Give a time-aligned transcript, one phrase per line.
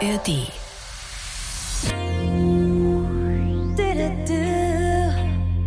[0.00, 0.52] ARD.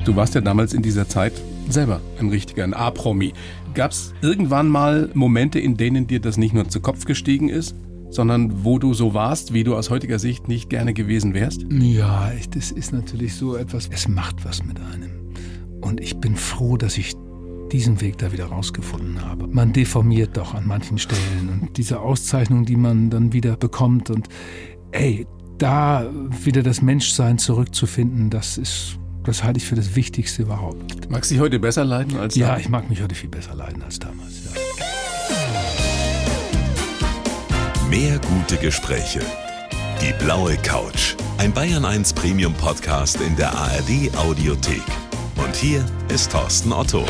[0.05, 1.33] Du warst ja damals in dieser Zeit
[1.67, 3.33] selber ein richtiger, ein A-Promi.
[3.73, 7.75] Gab es irgendwann mal Momente, in denen dir das nicht nur zu Kopf gestiegen ist,
[8.09, 11.65] sondern wo du so warst, wie du aus heutiger Sicht nicht gerne gewesen wärst?
[11.69, 15.33] Ja, das ist natürlich so etwas, es macht was mit einem.
[15.81, 17.16] Und ich bin froh, dass ich
[17.72, 19.48] diesen Weg da wieder rausgefunden habe.
[19.48, 24.28] Man deformiert doch an manchen Stellen und diese Auszeichnung, die man dann wieder bekommt und
[24.91, 25.26] ey,
[25.58, 26.09] da
[26.44, 31.08] wieder das Menschsein zurückzufinden, das ist das halte ich für das Wichtigste überhaupt.
[31.12, 32.64] Magst du dich heute besser leiden als Ja, damals?
[32.64, 34.42] ich mag mich heute viel besser leiden als damals.
[34.45, 34.52] Ja.
[37.88, 39.20] Mehr gute Gespräche.
[40.02, 41.16] Die blaue Couch.
[41.38, 44.81] Ein Bayern 1 Premium Podcast in der ARD Audiothek.
[45.36, 47.06] Und hier ist Thorsten Otto.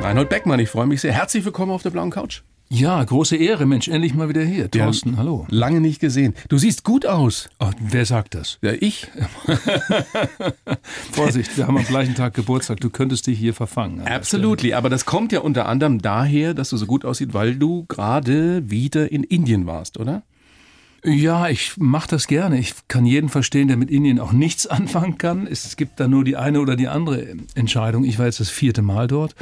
[0.00, 1.12] Reinhold Beckmann, ich freue mich sehr.
[1.12, 2.42] Herzlich willkommen auf der blauen Couch.
[2.70, 4.70] Ja, große Ehre, Mensch, endlich mal wieder hier.
[4.70, 5.46] Thorsten, ja, hallo.
[5.48, 6.34] Lange nicht gesehen.
[6.48, 7.48] Du siehst gut aus.
[7.58, 8.58] Oh, wer sagt das?
[8.62, 9.08] Ja, ich.
[11.12, 12.78] Vorsicht, wir haben am gleichen Tag Geburtstag.
[12.80, 14.06] Du könntest dich hier verfangen.
[14.06, 17.86] Absolutely, aber das kommt ja unter anderem daher, dass du so gut aussiehst, weil du
[17.88, 20.22] gerade wieder in Indien warst, oder?
[21.04, 22.58] Ja, ich mache das gerne.
[22.58, 25.46] Ich kann jeden verstehen, der mit Indien auch nichts anfangen kann.
[25.46, 28.04] Es gibt da nur die eine oder die andere Entscheidung.
[28.04, 29.34] Ich war jetzt das vierte Mal dort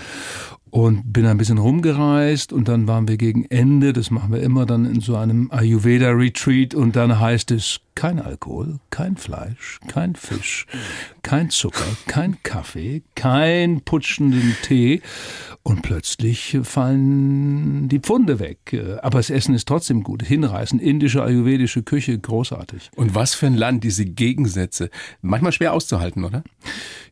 [0.70, 4.66] und bin ein bisschen rumgereist und dann waren wir gegen Ende, das machen wir immer
[4.66, 10.14] dann in so einem Ayurveda Retreat und dann heißt es kein Alkohol, kein Fleisch, kein
[10.16, 10.66] Fisch,
[11.22, 15.00] kein Zucker, kein Kaffee, kein putschenden Tee
[15.66, 18.80] und plötzlich fallen die Pfunde weg.
[19.02, 22.90] Aber das Essen ist trotzdem gut, hinreißend, indische, ayurvedische Küche, großartig.
[22.94, 24.90] Und was für ein Land, diese Gegensätze,
[25.22, 26.44] manchmal schwer auszuhalten, oder?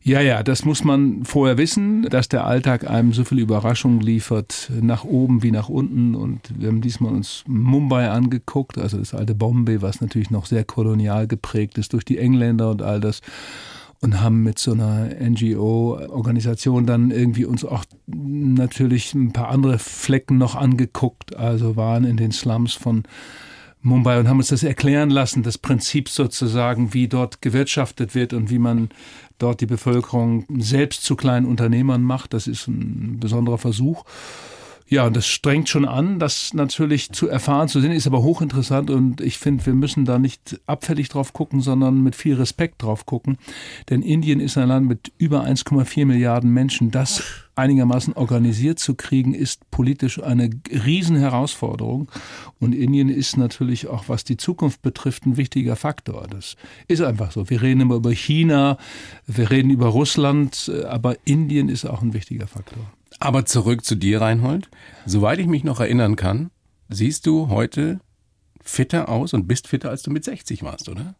[0.03, 4.71] Ja, ja, das muss man vorher wissen, dass der Alltag einem so viel Überraschungen liefert,
[4.79, 9.35] nach oben wie nach unten und wir haben diesmal uns Mumbai angeguckt, also das alte
[9.35, 13.19] Bombay, was natürlich noch sehr kolonial geprägt ist durch die Engländer und all das
[14.01, 20.37] und haben mit so einer NGO-Organisation dann irgendwie uns auch natürlich ein paar andere Flecken
[20.37, 23.03] noch angeguckt, also waren in den Slums von
[23.81, 28.49] Mumbai und haben uns das erklären lassen, das Prinzip sozusagen, wie dort gewirtschaftet wird und
[28.49, 28.89] wie man
[29.37, 32.33] dort die Bevölkerung selbst zu kleinen Unternehmern macht.
[32.33, 34.03] Das ist ein besonderer Versuch.
[34.87, 38.91] Ja, und das strengt schon an, das natürlich zu erfahren, zu sehen, ist aber hochinteressant
[38.91, 43.07] und ich finde, wir müssen da nicht abfällig drauf gucken, sondern mit viel Respekt drauf
[43.07, 43.37] gucken.
[43.89, 46.91] Denn Indien ist ein Land mit über 1,4 Milliarden Menschen.
[46.91, 47.23] Das
[47.55, 52.11] einigermaßen organisiert zu kriegen, ist politisch eine Riesenherausforderung.
[52.59, 56.27] Und Indien ist natürlich auch, was die Zukunft betrifft, ein wichtiger Faktor.
[56.29, 56.57] Das
[56.87, 57.49] ist einfach so.
[57.49, 58.77] Wir reden immer über China,
[59.25, 62.85] wir reden über Russland, aber Indien ist auch ein wichtiger Faktor.
[63.19, 64.69] Aber zurück zu dir, Reinhold.
[65.05, 66.51] Soweit ich mich noch erinnern kann,
[66.89, 67.99] siehst du heute
[68.65, 71.15] fitter aus und bist fitter, als du mit 60 warst, oder?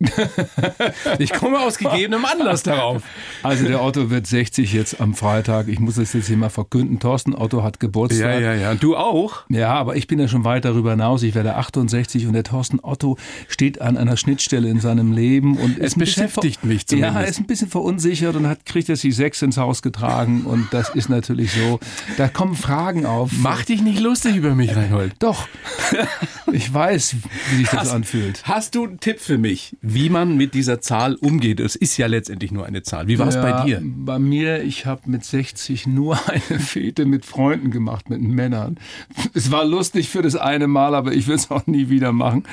[1.20, 3.04] ich komme aus gegebenem Anlass darauf.
[3.44, 5.68] Also der Otto wird 60 jetzt am Freitag.
[5.68, 7.00] Ich muss es jetzt hier mal verkünden.
[7.00, 8.40] Thorsten Otto hat Geburtstag.
[8.40, 8.72] Ja, ja, ja.
[8.72, 9.44] Und du auch?
[9.50, 11.24] Ja, aber ich bin ja schon weit darüber hinaus.
[11.24, 13.18] Ich werde 68 und der Thorsten Otto
[13.48, 17.16] steht an einer Schnittstelle in seinem Leben und es beschäftigt mich zumindest.
[17.16, 20.46] Ja, er ist ein bisschen verunsichert und hat kriegt er sich sechs ins Haus getragen
[20.46, 21.80] und das ist natürlich so.
[22.18, 23.32] Da kommen Fragen auf.
[23.38, 25.14] Mach dich nicht lustig über mich, Reinhold.
[25.20, 25.48] Doch.
[26.52, 27.16] Ich weiß,
[27.52, 28.44] wie sich das hast, anfühlt.
[28.44, 31.60] Hast du einen Tipp für mich, wie man mit dieser Zahl umgeht?
[31.60, 33.08] Es ist ja letztendlich nur eine Zahl.
[33.08, 33.82] Wie war es ja, bei dir?
[33.84, 38.78] Bei mir, ich habe mit 60 nur eine Fete mit Freunden gemacht, mit Männern.
[39.34, 42.44] Es war lustig für das eine Mal, aber ich will es auch nie wieder machen.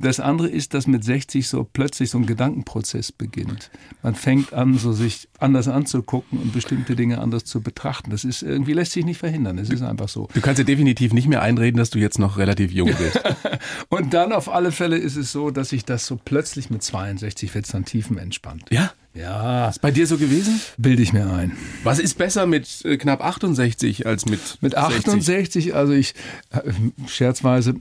[0.00, 3.70] Das andere ist, dass mit 60 so plötzlich so ein Gedankenprozess beginnt.
[4.02, 8.10] Man fängt an, so sich anders anzugucken und bestimmte Dinge anders zu betrachten.
[8.10, 9.58] Das ist irgendwie lässt sich nicht verhindern.
[9.58, 10.28] Es ist einfach so.
[10.34, 13.20] Du kannst dir definitiv nicht mehr einreden, dass du jetzt noch relativ jung bist.
[13.88, 17.54] und dann auf alle Fälle ist es so, dass ich das so plötzlich mit 62
[17.54, 18.64] wird es dann tiefenentspannd.
[18.70, 18.92] Ja?
[19.14, 19.68] Ja.
[19.68, 20.60] Ist bei dir so gewesen?
[20.78, 21.52] Bilde ich mir ein.
[21.84, 25.74] Was ist besser mit äh, knapp 68 als mit Mit 68, 60?
[25.74, 26.14] also ich,
[26.50, 26.60] äh,
[27.06, 27.74] scherzweise,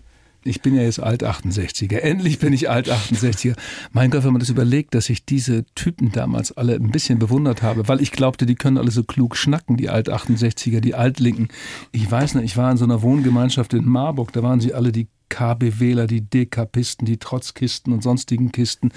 [0.44, 1.98] ich bin ja jetzt alt 68er.
[1.98, 3.56] Endlich bin ich alt 68er.
[3.92, 7.62] Mein Gott, wenn man das überlegt, dass ich diese Typen damals alle ein bisschen bewundert
[7.62, 11.50] habe, weil ich glaubte, die können alle so klug schnacken, die alt 68er, die Altlinken.
[11.92, 14.92] Ich weiß nicht, ich war in so einer Wohngemeinschaft in Marburg, da waren sie alle
[14.92, 18.92] die KBWler, die Dekapisten, die Trotzkisten und sonstigen Kisten.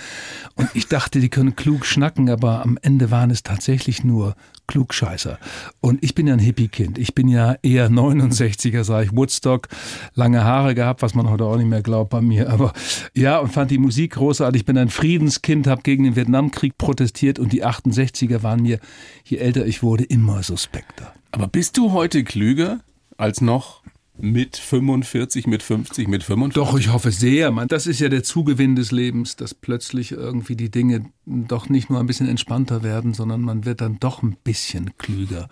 [0.56, 4.34] Und ich dachte, die können klug schnacken, aber am Ende waren es tatsächlich nur
[4.66, 5.38] Klugscheißer.
[5.80, 6.98] Und ich bin ja ein Hippie-Kind.
[6.98, 9.68] Ich bin ja eher 69er, sage ich, Woodstock,
[10.14, 12.50] lange Haare gehabt, was man heute auch nicht mehr glaubt bei mir.
[12.50, 12.72] Aber
[13.14, 14.62] ja, und fand die Musik großartig.
[14.62, 18.80] Ich bin ein Friedenskind, habe gegen den Vietnamkrieg protestiert und die 68er waren mir,
[19.24, 21.14] je älter ich wurde, immer suspekter.
[21.30, 22.80] Aber bist du heute klüger
[23.16, 23.82] als noch
[24.24, 26.54] mit 45, mit 50, mit 45?
[26.54, 27.50] Doch, ich hoffe sehr.
[27.50, 31.90] Man, das ist ja der Zugewinn des Lebens, dass plötzlich irgendwie die Dinge doch nicht
[31.90, 35.48] nur ein bisschen entspannter werden, sondern man wird dann doch ein bisschen klüger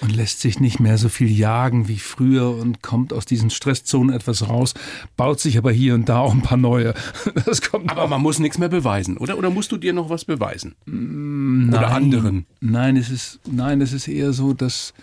[0.00, 4.14] und lässt sich nicht mehr so viel jagen wie früher und kommt aus diesen Stresszonen
[4.14, 4.74] etwas raus,
[5.16, 6.94] baut sich aber hier und da auch ein paar neue.
[7.46, 9.36] Das kommt aber man muss nichts mehr beweisen, oder?
[9.36, 10.74] Oder musst du dir noch was beweisen?
[10.86, 12.46] Mm, nein, oder anderen?
[12.60, 14.94] Nein, es ist, nein, es ist eher so, dass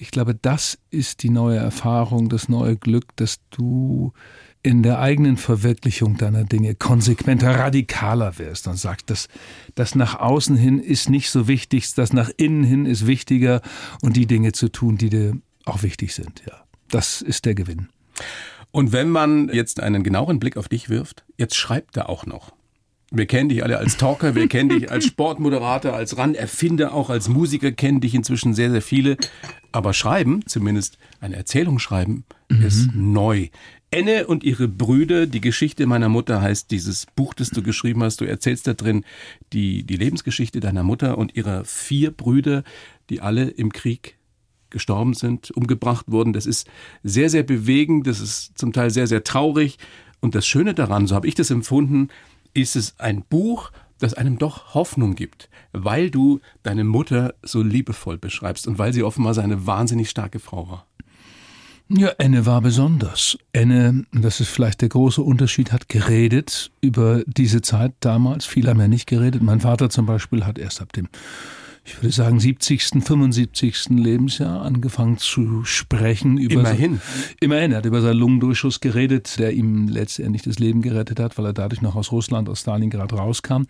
[0.00, 4.14] ich glaube, das ist die neue Erfahrung, das neue Glück, dass du
[4.62, 9.28] in der eigenen Verwirklichung deiner Dinge konsequenter, radikaler wirst und sagst, dass
[9.74, 13.60] das nach außen hin ist nicht so wichtig, das nach innen hin ist wichtiger
[14.00, 15.36] und die Dinge zu tun, die dir
[15.66, 16.42] auch wichtig sind.
[16.48, 17.88] Ja, das ist der Gewinn.
[18.70, 22.54] Und wenn man jetzt einen genaueren Blick auf dich wirft, jetzt schreibt er auch noch.
[23.12, 27.28] Wir kennen dich alle als Talker, wir kennen dich als Sportmoderator, als Ran-Erfinder, auch als
[27.28, 29.16] Musiker kennen dich inzwischen sehr, sehr viele.
[29.72, 32.62] Aber schreiben, zumindest eine Erzählung schreiben, mhm.
[32.62, 33.48] ist neu.
[33.90, 38.20] Enne und ihre Brüder, die Geschichte meiner Mutter heißt dieses Buch, das du geschrieben hast.
[38.20, 39.04] Du erzählst da drin
[39.52, 42.62] die, die Lebensgeschichte deiner Mutter und ihrer vier Brüder,
[43.10, 44.18] die alle im Krieg
[44.70, 46.32] gestorben sind, umgebracht wurden.
[46.32, 46.70] Das ist
[47.02, 49.78] sehr, sehr bewegend, das ist zum Teil sehr, sehr traurig.
[50.20, 52.08] Und das Schöne daran, so habe ich das empfunden,
[52.54, 58.18] ist es ein Buch, das einem doch Hoffnung gibt, weil du deine Mutter so liebevoll
[58.18, 60.86] beschreibst und weil sie offenbar seine wahnsinnig starke Frau war.
[61.92, 63.36] Ja, Enne war besonders.
[63.52, 68.46] Enne, das ist vielleicht der große Unterschied, hat geredet über diese Zeit damals.
[68.46, 69.42] Viele haben ja nicht geredet.
[69.42, 71.08] Mein Vater zum Beispiel hat erst ab dem
[71.84, 73.88] ich würde sagen, 70., 75.
[73.90, 76.38] Lebensjahr angefangen zu sprechen.
[76.38, 76.96] Über immerhin.
[76.96, 77.72] So, immerhin.
[77.72, 81.52] Er hat über seinen Lungendurchschuss geredet, der ihm letztendlich das Leben gerettet hat, weil er
[81.52, 83.62] dadurch noch aus Russland, aus Stalingrad rauskam.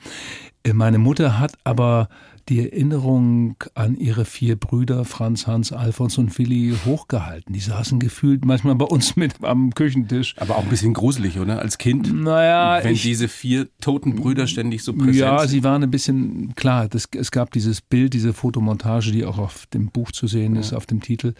[0.64, 2.08] Äh, meine Mutter hat aber
[2.48, 7.52] die Erinnerung an ihre vier Brüder, Franz, Hans, Alfons und Willi, hochgehalten.
[7.52, 10.34] Die saßen gefühlt manchmal bei uns mit am Küchentisch.
[10.38, 11.60] Aber auch ein bisschen gruselig, oder?
[11.60, 12.12] Als Kind?
[12.12, 12.82] Naja.
[12.82, 16.88] Wenn ich, diese vier toten Brüder ständig so präsent Ja, sie waren ein bisschen, klar,
[16.88, 20.72] das, es gab dieses Bild, diese Fotomontage, die auch auf dem Buch zu sehen ist,
[20.72, 20.76] ja.
[20.76, 21.34] auf dem Titel.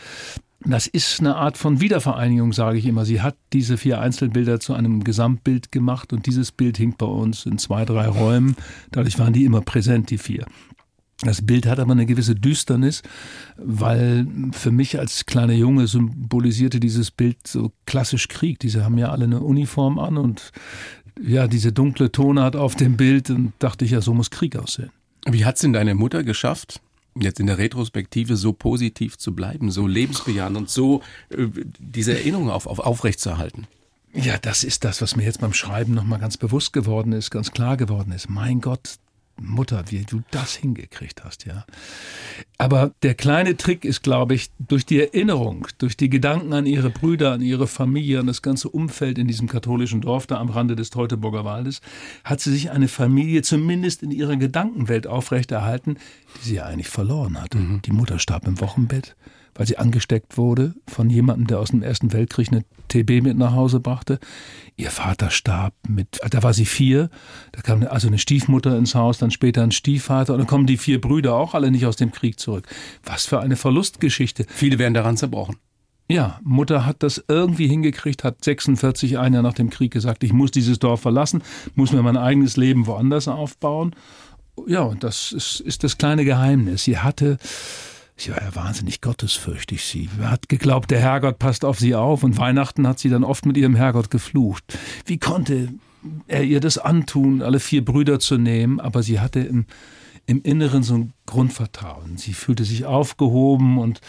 [0.63, 3.07] Das ist eine Art von Wiedervereinigung, sage ich immer.
[3.07, 7.47] Sie hat diese vier Einzelbilder zu einem Gesamtbild gemacht und dieses Bild hing bei uns
[7.47, 8.57] in zwei, drei Räumen.
[8.91, 10.45] Dadurch waren die immer präsent, die vier.
[11.23, 13.03] Das Bild hat aber eine gewisse Düsternis,
[13.57, 18.59] weil für mich als kleiner Junge symbolisierte dieses Bild so klassisch Krieg.
[18.59, 20.51] Diese haben ja alle eine Uniform an und
[21.23, 24.91] ja, diese dunkle Tonart auf dem Bild und dachte ich ja, so muss Krieg aussehen.
[25.27, 26.81] Wie hat's denn deine Mutter geschafft,
[27.15, 32.49] jetzt in der Retrospektive so positiv zu bleiben, so lebensbejahend und so äh, diese Erinnerung
[32.49, 33.67] auf, auf aufrechtzuerhalten?
[34.15, 37.53] Ja, das ist das, was mir jetzt beim Schreiben nochmal ganz bewusst geworden ist, ganz
[37.53, 38.31] klar geworden ist.
[38.31, 38.97] Mein Gott,
[39.41, 41.65] Mutter, wie du das hingekriegt hast, ja.
[42.59, 46.91] Aber der kleine Trick ist, glaube ich, durch die Erinnerung, durch die Gedanken an ihre
[46.91, 50.77] Brüder, an ihre Familie, an das ganze Umfeld in diesem katholischen Dorf da am Rande
[50.77, 51.81] des Teutoburger Waldes,
[52.25, 55.97] hat sie sich eine Familie zumindest in ihrer Gedankenwelt aufrechterhalten,
[56.37, 57.59] die sie ja eigentlich verloren hatte.
[57.59, 57.83] Mhm.
[57.83, 59.17] Die Mutter starb im Wochenbett
[59.55, 63.53] weil sie angesteckt wurde von jemandem, der aus dem Ersten Weltkrieg eine TB mit nach
[63.53, 64.19] Hause brachte.
[64.77, 67.11] Ihr Vater starb mit, da war sie vier,
[67.53, 70.77] da kam also eine Stiefmutter ins Haus, dann später ein Stiefvater und dann kommen die
[70.77, 72.67] vier Brüder auch alle nicht aus dem Krieg zurück.
[73.05, 74.47] Was für eine Verlustgeschichte.
[74.49, 75.57] Viele werden daran zerbrochen.
[76.11, 80.33] Ja, Mutter hat das irgendwie hingekriegt, hat 46 ein Jahr nach dem Krieg gesagt, ich
[80.33, 81.41] muss dieses Dorf verlassen,
[81.77, 83.95] muss mir mein eigenes Leben woanders aufbauen.
[84.67, 86.83] Ja, und das ist, ist das kleine Geheimnis.
[86.83, 87.39] Sie hatte
[88.21, 89.83] Sie war ja wahnsinnig gottesfürchtig.
[89.83, 93.47] Sie hat geglaubt, der Herrgott passt auf sie auf und Weihnachten hat sie dann oft
[93.47, 94.79] mit ihrem Herrgott geflucht.
[95.07, 95.69] Wie konnte
[96.27, 98.79] er ihr das antun, alle vier Brüder zu nehmen?
[98.79, 99.65] Aber sie hatte im
[100.27, 102.17] im Inneren so ein Grundvertrauen.
[102.17, 104.01] Sie fühlte sich aufgehoben und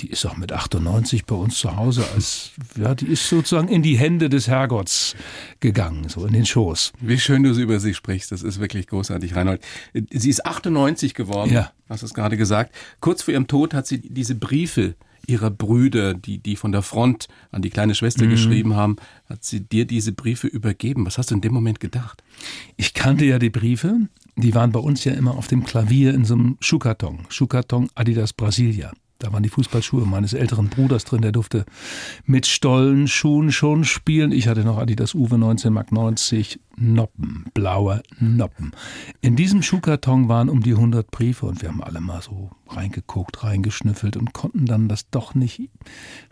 [0.00, 3.82] die ist auch mit 98 bei uns zu Hause als, ja, die ist sozusagen in
[3.82, 5.14] die Hände des Herrgotts
[5.60, 6.92] gegangen, so in den Schoß.
[7.00, 8.32] Wie schön du so über sie sprichst.
[8.32, 9.62] Das ist wirklich großartig, Reinhold.
[10.10, 11.52] Sie ist 98 geworden.
[11.52, 11.72] Ja.
[11.88, 12.74] Hast du es gerade gesagt.
[13.00, 14.94] Kurz vor ihrem Tod hat sie diese Briefe
[15.26, 18.30] ihrer Brüder, die, die von der Front an die kleine Schwester mhm.
[18.30, 18.96] geschrieben haben,
[19.28, 21.06] hat sie dir diese Briefe übergeben.
[21.06, 22.22] Was hast du in dem Moment gedacht?
[22.76, 24.08] Ich kannte ja die Briefe.
[24.36, 27.26] Die waren bei uns ja immer auf dem Klavier in so einem Schuhkarton.
[27.28, 28.92] Schuhkarton Adidas Brasilia.
[29.20, 31.66] Da waren die Fußballschuhe meines älteren Bruders drin, der durfte
[32.24, 34.32] mit Stollenschuhen schon spielen.
[34.32, 38.72] Ich hatte noch Adidas Uwe 19 Mark 90 Noppen, blaue Noppen.
[39.20, 43.44] In diesem Schuhkarton waren um die 100 Briefe und wir haben alle mal so reingeguckt,
[43.44, 45.68] reingeschnüffelt und konnten dann das doch nicht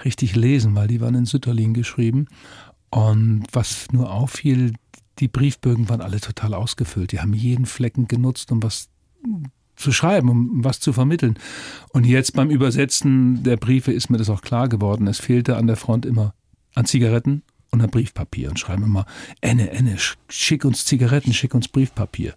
[0.03, 2.27] richtig lesen, weil die waren in Sütterlin geschrieben.
[2.89, 4.73] Und was nur auffiel,
[5.21, 7.13] die Briefbögen waren alle total ausgefüllt.
[7.13, 8.89] Die haben jeden Flecken genutzt, um was
[9.77, 11.39] zu schreiben, um was zu vermitteln.
[11.91, 15.07] Und jetzt beim Übersetzen der Briefe ist mir das auch klar geworden.
[15.07, 16.35] Es fehlte an der Front immer
[16.75, 19.07] an Zigaretten und an Briefpapier und schreiben immer,
[19.41, 19.97] Enne, Enne,
[20.29, 22.35] schick uns Zigaretten, schick uns Briefpapier.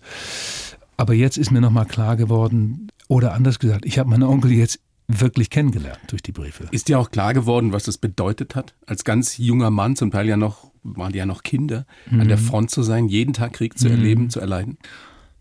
[0.98, 4.80] Aber jetzt ist mir nochmal klar geworden, oder anders gesagt, ich habe meinen Onkel jetzt
[5.08, 6.68] wirklich kennengelernt durch die Briefe.
[6.72, 10.28] Ist dir auch klar geworden, was das bedeutet hat, als ganz junger Mann, zum Teil
[10.28, 12.22] ja noch, waren die ja noch Kinder, mhm.
[12.22, 12.42] an der mhm.
[12.42, 13.94] Front zu sein, jeden Tag Krieg zu mhm.
[13.94, 14.78] erleben, zu erleiden?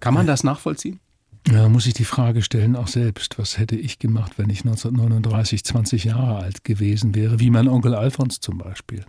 [0.00, 1.00] Kann man das nachvollziehen?
[1.48, 5.64] Ja, muss ich die Frage stellen, auch selbst, was hätte ich gemacht, wenn ich 1939
[5.64, 9.04] 20 Jahre alt gewesen wäre, wie mein Onkel Alfons zum Beispiel.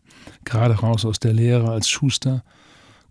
[0.45, 2.43] Gerade raus aus der Lehre als Schuster,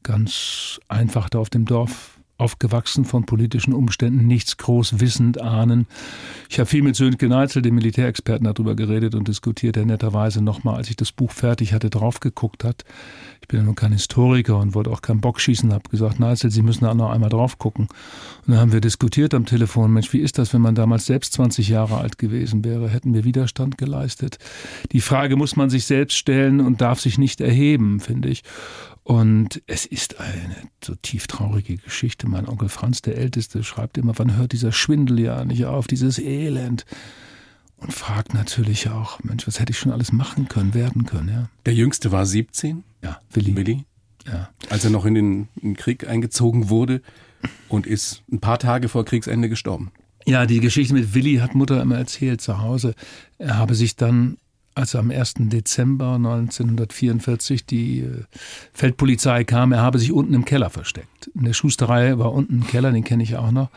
[0.02, 5.86] ganz einfach da auf dem Dorf aufgewachsen von politischen Umständen, nichts groß wissend ahnen.
[6.48, 10.76] Ich habe viel mit Sönke Neitzel, dem Militärexperten, darüber geredet und diskutiert, der netterweise nochmal,
[10.76, 12.84] als ich das Buch fertig hatte, drauf geguckt hat.
[13.42, 16.50] Ich bin ja nun kein Historiker und wollte auch keinen Bock schießen, habe gesagt, Neitzel,
[16.50, 17.88] Sie müssen da noch einmal drauf gucken.
[18.46, 21.32] Und dann haben wir diskutiert am Telefon, Mensch, wie ist das, wenn man damals selbst
[21.34, 22.88] 20 Jahre alt gewesen wäre?
[22.88, 24.38] Hätten wir Widerstand geleistet?
[24.92, 28.42] Die Frage muss man sich selbst stellen und darf sich nicht erheben, finde ich.
[29.02, 32.28] Und es ist eine so tief traurige Geschichte.
[32.28, 36.18] Mein Onkel Franz, der Älteste, schreibt immer, wann hört dieser Schwindel ja nicht auf, dieses
[36.18, 36.84] Elend?
[37.78, 41.48] Und fragt natürlich auch, Mensch, was hätte ich schon alles machen können, werden können, ja.
[41.64, 42.84] Der Jüngste war 17?
[43.02, 43.56] Ja, Willi.
[43.56, 43.84] Willi?
[44.26, 44.50] Ja.
[44.68, 47.00] Als er noch in den, in den Krieg eingezogen wurde
[47.68, 49.92] und ist ein paar Tage vor Kriegsende gestorben.
[50.26, 52.94] Ja, die Geschichte mit Willi hat Mutter immer erzählt zu Hause.
[53.38, 54.36] Er habe sich dann
[54.74, 55.34] als am 1.
[55.38, 58.24] Dezember 1944 die äh,
[58.72, 61.30] Feldpolizei kam, er habe sich unten im Keller versteckt.
[61.34, 63.70] In der Schusterei war unten ein Keller, den kenne ich auch noch.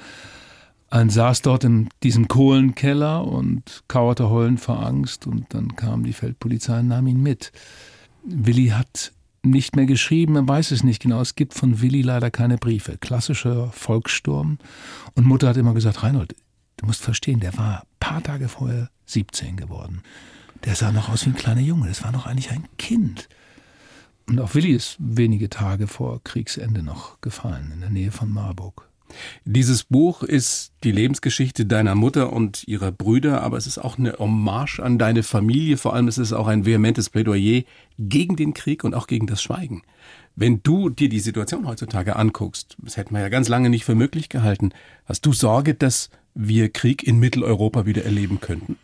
[0.92, 6.14] Und saß dort in diesem Kohlenkeller und kauerte heulend vor Angst und dann kam die
[6.14, 7.52] Feldpolizei und nahm ihn mit.
[8.24, 11.20] Willi hat nicht mehr geschrieben, er weiß es nicht genau.
[11.20, 12.98] Es gibt von Willi leider keine Briefe.
[13.00, 14.60] Klassischer Volkssturm.
[15.16, 16.36] Und Mutter hat immer gesagt, Reinhold,
[16.78, 20.04] du musst verstehen, der war ein paar Tage vorher 17 geworden
[20.65, 21.88] der sah noch aus wie ein kleiner Junge.
[21.88, 23.29] Das war noch eigentlich ein Kind.
[24.27, 28.88] Und auch Willi ist wenige Tage vor Kriegsende noch gefallen, in der Nähe von Marburg.
[29.46, 34.13] Dieses Buch ist die Lebensgeschichte deiner Mutter und ihrer Brüder, aber es ist auch eine
[34.17, 35.77] Hommage an deine Familie.
[35.77, 37.63] Vor allem ist es auch ein vehementes Plädoyer
[38.00, 39.84] gegen den Krieg und auch gegen das Schweigen.
[40.36, 43.93] Wenn du dir die Situation heutzutage anguckst, das hätten wir ja ganz lange nicht für
[43.93, 44.72] möglich gehalten,
[45.05, 48.77] hast du Sorge, dass wir Krieg in Mitteleuropa wieder erleben könnten?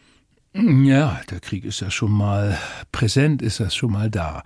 [0.53, 2.57] Ja, der Krieg ist ja schon mal
[2.91, 4.43] präsent, ist das schon mal da.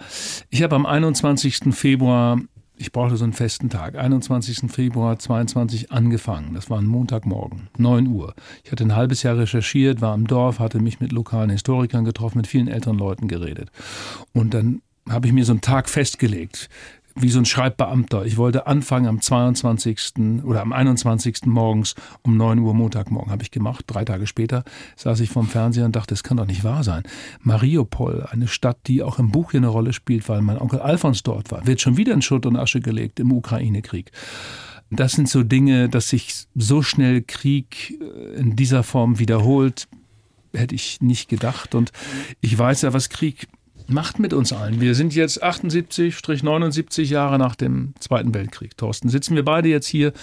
[0.49, 1.73] Ich habe am 21.
[1.73, 2.41] Februar,
[2.75, 4.69] ich brauchte so einen festen Tag, 21.
[4.69, 6.55] Februar 22 angefangen.
[6.55, 8.33] Das war ein Montagmorgen, 9 Uhr.
[8.65, 12.39] Ich hatte ein halbes Jahr recherchiert, war im Dorf, hatte mich mit lokalen Historikern getroffen,
[12.39, 13.71] mit vielen älteren Leuten geredet.
[14.33, 16.69] Und dann habe ich mir so einen Tag festgelegt
[17.15, 18.25] wie so ein Schreibbeamter.
[18.25, 20.43] Ich wollte anfangen am 22.
[20.43, 21.45] oder am 21.
[21.45, 23.31] morgens um 9 Uhr Montagmorgen.
[23.31, 23.85] Habe ich gemacht.
[23.87, 24.63] Drei Tage später
[24.95, 27.03] saß ich vorm Fernseher und dachte, das kann doch nicht wahr sein.
[27.41, 31.23] Mariupol, eine Stadt, die auch im Buch hier eine Rolle spielt, weil mein Onkel Alfons
[31.23, 34.11] dort war, wird schon wieder in Schutt und Asche gelegt im Ukraine-Krieg.
[34.89, 39.87] Das sind so Dinge, dass sich so schnell Krieg äh, in dieser Form wiederholt,
[40.53, 41.75] hätte ich nicht gedacht.
[41.75, 41.91] Und
[42.41, 43.47] ich weiß ja, was Krieg
[43.89, 44.81] macht mit uns allen.
[44.81, 48.77] Wir sind jetzt 78-79 Jahre nach dem Zweiten Weltkrieg.
[48.77, 50.13] Thorsten, sitzen wir beide jetzt hier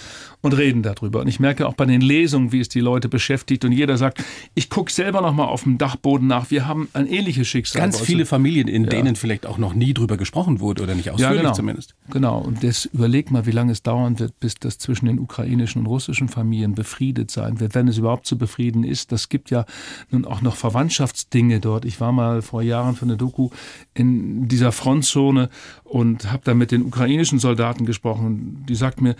[0.41, 1.21] und reden darüber.
[1.21, 3.63] Und ich merke auch bei den Lesungen, wie es die Leute beschäftigt.
[3.63, 4.23] Und jeder sagt,
[4.55, 6.49] ich gucke selber noch mal auf dem Dachboden nach.
[6.49, 7.81] Wir haben ein ähnliches Schicksal.
[7.81, 8.89] Ganz viele Familien, in ja.
[8.89, 11.53] denen vielleicht auch noch nie drüber gesprochen wurde oder nicht ausführlich ja, genau.
[11.53, 11.95] zumindest.
[12.09, 12.39] Genau.
[12.39, 15.87] Und das überleg mal, wie lange es dauern wird, bis das zwischen den ukrainischen und
[15.87, 19.11] russischen Familien befriedet sein wird, wenn es überhaupt zu befrieden ist.
[19.11, 19.65] Das gibt ja
[20.09, 21.85] nun auch noch Verwandtschaftsdinge dort.
[21.85, 23.50] Ich war mal vor Jahren für eine Doku
[23.93, 25.49] in dieser Frontzone
[25.83, 28.65] und habe da mit den ukrainischen Soldaten gesprochen.
[28.67, 29.15] Die sagt mir,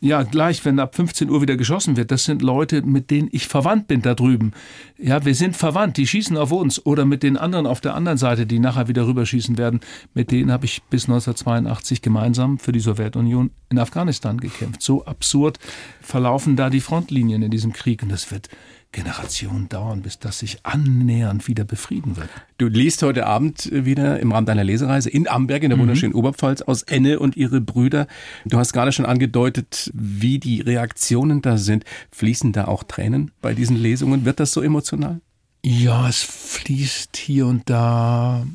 [0.00, 3.48] ja, gleich, wenn ab 15 Uhr wieder geschossen wird, das sind Leute, mit denen ich
[3.48, 4.52] verwandt bin da drüben.
[4.96, 6.84] Ja, wir sind verwandt, die schießen auf uns.
[6.86, 9.80] Oder mit den anderen auf der anderen Seite, die nachher wieder rüberschießen werden.
[10.14, 14.82] Mit denen habe ich bis 1982 gemeinsam für die Sowjetunion in Afghanistan gekämpft.
[14.82, 15.58] So absurd
[16.00, 18.02] verlaufen da die Frontlinien in diesem Krieg.
[18.04, 18.48] Und das wird
[18.92, 22.28] Generationen dauern, bis das sich annähernd wieder befrieden wird.
[22.56, 25.82] Du liest heute Abend wieder im Rahmen deiner Lesereise in Amberg in der mhm.
[25.82, 28.06] wunderschönen Oberpfalz aus Enne und ihre Brüder.
[28.46, 31.84] Du hast gerade schon angedeutet, wie die Reaktionen da sind.
[32.12, 34.24] Fließen da auch Tränen bei diesen Lesungen?
[34.24, 35.20] Wird das so emotional?
[35.62, 38.46] Ja, es fließt hier und da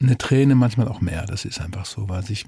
[0.00, 1.24] eine Träne, manchmal auch mehr.
[1.26, 2.46] Das ist einfach so, weil sich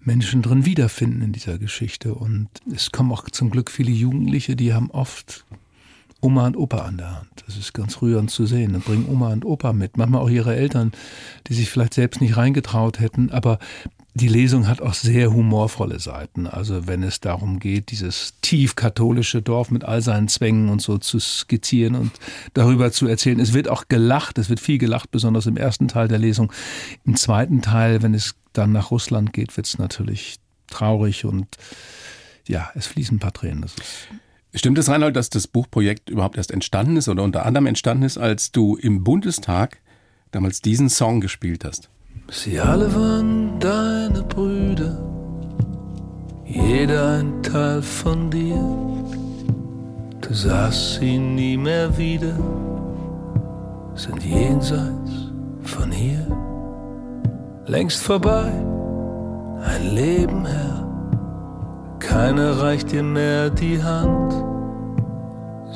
[0.00, 2.14] Menschen drin wiederfinden in dieser Geschichte.
[2.14, 5.44] Und es kommen auch zum Glück viele Jugendliche, die haben oft
[6.26, 7.44] Oma und Opa an der Hand.
[7.46, 8.74] Das ist ganz rührend zu sehen.
[8.74, 9.96] Und bringen Oma und Opa mit.
[9.96, 10.90] Manchmal auch ihre Eltern,
[11.46, 13.30] die sich vielleicht selbst nicht reingetraut hätten.
[13.30, 13.60] Aber
[14.14, 16.48] die Lesung hat auch sehr humorvolle Seiten.
[16.48, 20.98] Also wenn es darum geht, dieses tief katholische Dorf mit all seinen Zwängen und so
[20.98, 22.10] zu skizzieren und
[22.54, 23.38] darüber zu erzählen.
[23.38, 26.52] Es wird auch gelacht, es wird viel gelacht, besonders im ersten Teil der Lesung.
[27.04, 31.46] Im zweiten Teil, wenn es dann nach Russland geht, wird es natürlich traurig und
[32.48, 33.62] ja, es fließen ein paar Tränen.
[33.62, 34.08] Das ist
[34.56, 38.16] Stimmt es, Reinhold, dass das Buchprojekt überhaupt erst entstanden ist oder unter anderem entstanden ist,
[38.16, 39.82] als du im Bundestag
[40.30, 41.90] damals diesen Song gespielt hast?
[42.30, 44.98] Sie alle waren deine Brüder,
[46.46, 48.56] jeder ein Teil von dir.
[50.22, 52.36] Du sahst sie nie mehr wieder,
[53.94, 55.32] sind jenseits
[55.64, 56.26] von hier,
[57.66, 58.50] längst vorbei,
[59.62, 60.82] ein Leben her.
[61.98, 64.45] Keiner reicht dir mehr die Hand,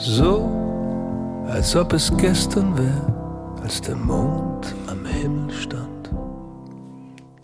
[0.00, 6.10] so als ob es gestern wäre, als der Mond am Himmel stand.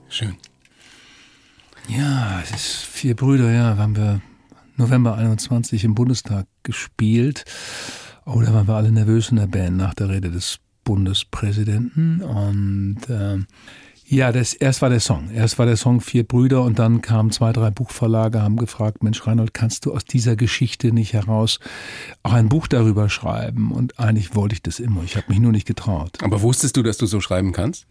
[0.09, 0.37] Schön.
[1.89, 4.21] Ja, es ist vier Brüder, ja, haben wir
[4.77, 7.45] November 21 im Bundestag gespielt.
[8.25, 12.23] Oh, da waren wir alle nervös in der Band nach der Rede des Bundespräsidenten.
[12.23, 13.39] Und äh,
[14.09, 15.31] ja, das, erst war der Song.
[15.33, 19.27] Erst war der Song Vier Brüder und dann kamen zwei, drei Buchverlage, haben gefragt, Mensch
[19.27, 21.59] Reinhold, kannst du aus dieser Geschichte nicht heraus
[22.23, 23.73] auch ein Buch darüber schreiben?
[23.73, 25.03] Und eigentlich wollte ich das immer.
[25.03, 26.19] Ich habe mich nur nicht getraut.
[26.23, 27.87] Aber wusstest du, dass du so schreiben kannst?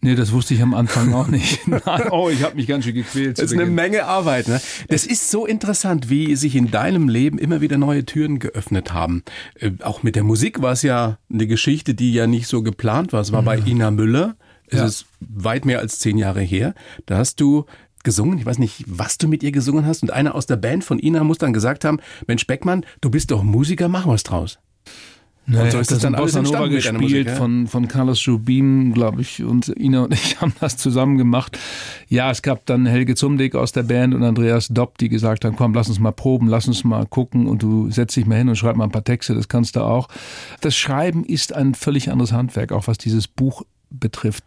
[0.00, 1.66] Nee, das wusste ich am Anfang auch nicht.
[1.66, 3.38] Nein, oh, ich habe mich ganz schön gequält.
[3.38, 4.46] Das ist eine Menge Arbeit.
[4.46, 4.60] Ne?
[4.86, 9.24] Das ist so interessant, wie sich in deinem Leben immer wieder neue Türen geöffnet haben.
[9.58, 13.12] Äh, auch mit der Musik war es ja eine Geschichte, die ja nicht so geplant
[13.12, 13.22] war.
[13.22, 13.46] Es war mhm.
[13.46, 14.36] bei Ina Müller
[14.70, 14.86] es ja.
[14.86, 16.74] ist weit mehr als zehn Jahre her.
[17.06, 17.66] Da hast du
[18.04, 18.38] gesungen.
[18.38, 20.02] Ich weiß nicht, was du mit ihr gesungen hast.
[20.02, 23.30] Und einer aus der Band von Ina muss dann gesagt haben, Mensch Beckmann, du bist
[23.30, 24.58] doch Musiker, mach was draus.
[25.50, 27.34] Naja, und so ist das, das dann alles Nova gespielt Musik, ja?
[27.34, 31.58] von, von Carlos Jubin, glaube ich, und Ina und ich haben das zusammen gemacht.
[32.08, 35.56] Ja, es gab dann Helge Zumdick aus der Band und Andreas Dopp, die gesagt haben,
[35.56, 38.50] komm, lass uns mal proben, lass uns mal gucken und du setz dich mal hin
[38.50, 40.08] und schreib mal ein paar Texte, das kannst du auch.
[40.60, 44.44] Das Schreiben ist ein völlig anderes Handwerk, auch was dieses Buch betrifft.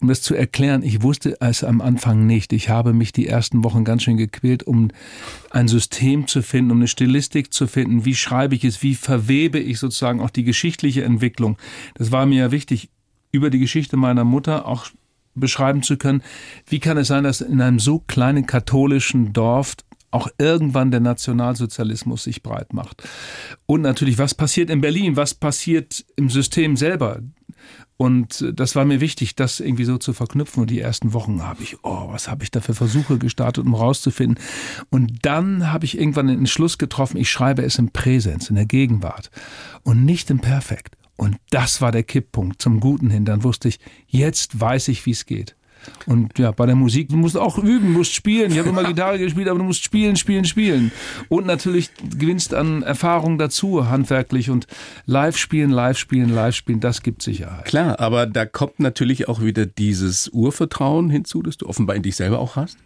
[0.00, 2.54] Um das zu erklären, ich wusste es am Anfang nicht.
[2.54, 4.88] Ich habe mich die ersten Wochen ganz schön gequält, um
[5.50, 8.06] ein System zu finden, um eine Stilistik zu finden.
[8.06, 8.82] Wie schreibe ich es?
[8.82, 11.58] Wie verwebe ich sozusagen auch die geschichtliche Entwicklung?
[11.94, 12.88] Das war mir ja wichtig,
[13.30, 14.86] über die Geschichte meiner Mutter auch
[15.34, 16.22] beschreiben zu können.
[16.66, 19.76] Wie kann es sein, dass in einem so kleinen katholischen Dorf
[20.10, 23.02] auch irgendwann der Nationalsozialismus sich breit macht.
[23.66, 25.16] Und natürlich, was passiert in Berlin?
[25.16, 27.20] Was passiert im System selber?
[27.96, 30.62] Und das war mir wichtig, das irgendwie so zu verknüpfen.
[30.62, 33.74] Und die ersten Wochen habe ich, oh, was habe ich da für Versuche gestartet, um
[33.74, 34.42] rauszufinden.
[34.88, 38.66] Und dann habe ich irgendwann den Entschluss getroffen, ich schreibe es im Präsens, in der
[38.66, 39.30] Gegenwart
[39.82, 40.96] und nicht im Perfekt.
[41.16, 43.26] Und das war der Kipppunkt zum Guten hin.
[43.26, 45.54] Dann wusste ich, jetzt weiß ich, wie es geht.
[46.06, 48.50] Und ja, bei der Musik, du musst auch üben, musst spielen.
[48.52, 50.92] Ich habe immer Gitarre gespielt, aber du musst spielen, spielen, spielen.
[51.28, 54.66] Und natürlich gewinnst an Erfahrung dazu, handwerklich und
[55.06, 57.64] live spielen, live spielen, live spielen, das gibt Sicherheit.
[57.64, 62.16] Klar, aber da kommt natürlich auch wieder dieses Urvertrauen hinzu, das du offenbar in dich
[62.16, 62.78] selber auch hast.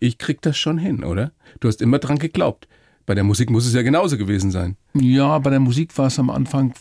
[0.00, 1.32] Ich krieg das schon hin, oder?
[1.60, 2.68] Du hast immer dran geglaubt.
[3.06, 4.76] Bei der Musik muss es ja genauso gewesen sein.
[4.94, 6.74] Ja, bei der Musik war es am Anfang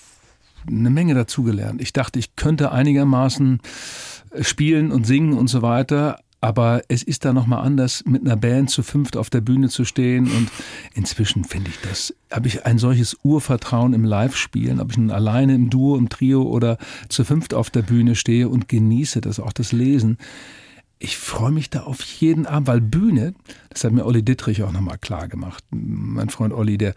[0.67, 1.81] eine Menge dazugelernt.
[1.81, 3.59] Ich dachte, ich könnte einigermaßen
[4.41, 6.19] spielen und singen und so weiter.
[6.43, 9.85] Aber es ist da nochmal anders, mit einer Band zu fünft auf der Bühne zu
[9.85, 10.25] stehen.
[10.25, 10.49] Und
[10.93, 15.55] inzwischen finde ich das, habe ich ein solches Urvertrauen im Live-Spielen, ob ich nun alleine
[15.55, 19.53] im Duo, im Trio oder zu fünft auf der Bühne stehe und genieße das, auch
[19.53, 20.17] das Lesen.
[20.99, 23.35] Ich freue mich da auf jeden Abend, weil Bühne,
[23.69, 25.63] das hat mir Olli Dittrich auch nochmal klar gemacht.
[25.71, 26.93] Mein Freund Olli, der,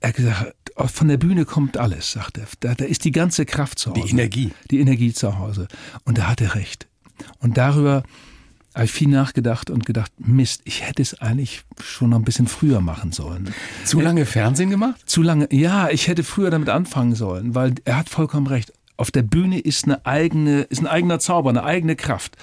[0.00, 0.54] er hat gesagt,
[0.86, 2.46] von der Bühne kommt alles, sagt er.
[2.60, 4.00] Da, da ist die ganze Kraft zu Hause.
[4.00, 4.52] Die Energie.
[4.70, 5.68] Die Energie zu Hause.
[6.04, 6.86] Und da hat er recht.
[7.40, 8.04] Und darüber
[8.74, 12.46] habe ich viel nachgedacht und gedacht, Mist, ich hätte es eigentlich schon noch ein bisschen
[12.46, 13.52] früher machen sollen.
[13.84, 15.00] Zu lange Fernsehen gemacht?
[15.04, 18.72] Zu lange, ja, ich hätte früher damit anfangen sollen, weil er hat vollkommen recht.
[18.96, 22.36] Auf der Bühne ist eine eigene, ist ein eigener Zauber, eine eigene Kraft.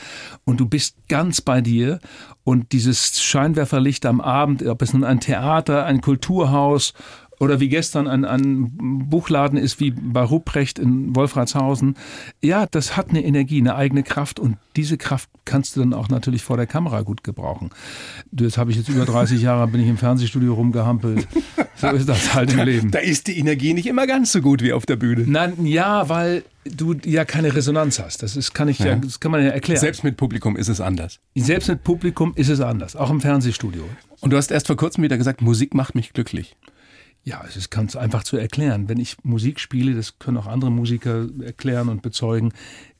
[0.45, 1.99] Und du bist ganz bei dir.
[2.45, 6.93] Und dieses Scheinwerferlicht am Abend, ob es nun ein Theater, ein Kulturhaus
[7.39, 11.95] oder wie gestern ein, ein Buchladen ist wie bei Rupprecht in Wolfratshausen.
[12.41, 16.09] Ja, das hat eine Energie, eine eigene Kraft und diese Kraft kannst du dann auch
[16.09, 17.69] natürlich vor der Kamera gut gebrauchen.
[18.31, 21.27] Das habe ich jetzt über 30 Jahre, bin ich im Fernsehstudio rumgehampelt.
[21.75, 22.91] So ist das halt im Leben.
[22.91, 25.25] Da ist die Energie nicht immer ganz so gut wie auf der Bühne.
[25.27, 28.23] Nein, ja, weil du ja keine Resonanz hast.
[28.23, 28.87] Das ist, kann ich ja.
[28.87, 29.79] ja, das kann man ja erklären.
[29.79, 31.19] Selbst mit Publikum ist es anders.
[31.35, 33.83] Selbst mit Publikum ist es anders, auch im Fernsehstudio.
[34.21, 36.55] Und du hast erst vor kurzem wieder gesagt, Musik macht mich glücklich.
[37.25, 38.87] Ja, es ist ganz einfach zu erklären.
[38.87, 42.53] Wenn ich Musik spiele, das können auch andere Musiker erklären und bezeugen,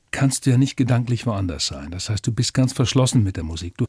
[0.10, 1.92] kannst du ja nicht gedanklich woanders sein.
[1.92, 3.78] Das heißt, du bist ganz verschlossen mit der Musik.
[3.78, 3.86] Du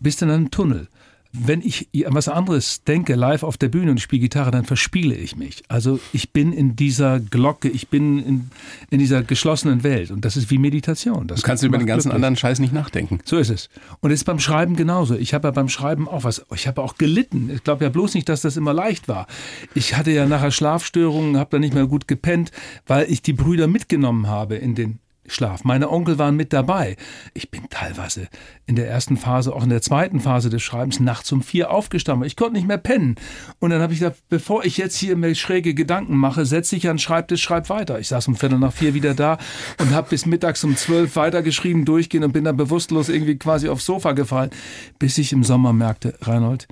[0.00, 0.88] bist in einem Tunnel
[1.32, 4.64] wenn ich an was anderes denke, live auf der Bühne und ich spiele Gitarre, dann
[4.64, 5.62] verspiele ich mich.
[5.68, 8.50] Also ich bin in dieser Glocke, ich bin in,
[8.90, 11.28] in dieser geschlossenen Welt und das ist wie Meditation.
[11.28, 12.16] Das du kannst über den ganzen glücklich.
[12.16, 13.20] anderen Scheiß nicht nachdenken.
[13.24, 13.68] So ist es.
[14.00, 15.14] Und es ist beim Schreiben genauso.
[15.14, 17.50] Ich habe ja beim Schreiben auch was, ich habe auch gelitten.
[17.54, 19.26] Ich glaube ja bloß nicht, dass das immer leicht war.
[19.74, 22.50] Ich hatte ja nachher Schlafstörungen, habe da nicht mehr gut gepennt,
[22.86, 24.98] weil ich die Brüder mitgenommen habe in den
[25.32, 25.64] Schlaf.
[25.64, 26.96] Meine Onkel waren mit dabei.
[27.34, 28.28] Ich bin teilweise
[28.66, 32.26] in der ersten Phase, auch in der zweiten Phase des Schreibens, nachts um vier aufgestanden.
[32.26, 33.16] Ich konnte nicht mehr pennen.
[33.58, 36.88] Und dann habe ich gesagt, bevor ich jetzt hier mir schräge Gedanken mache, setze ich
[36.88, 37.98] an den Schreibtisch, schreib weiter.
[37.98, 39.38] Ich saß um Viertel nach vier wieder da
[39.78, 43.86] und habe bis mittags um zwölf weitergeschrieben, durchgehen und bin dann bewusstlos irgendwie quasi aufs
[43.86, 44.50] Sofa gefallen,
[44.98, 46.68] bis ich im Sommer merkte, Reinhold,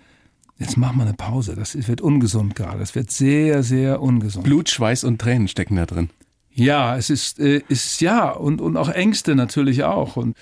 [0.58, 1.54] Jetzt mach mal eine Pause.
[1.54, 2.80] Das wird ungesund gerade.
[2.80, 4.44] Das wird sehr, sehr ungesund.
[4.44, 6.10] Blut, Schweiß und Tränen stecken da drin.
[6.58, 10.16] Ja, es ist, äh, ist ja und, und auch Ängste natürlich auch.
[10.16, 10.36] Und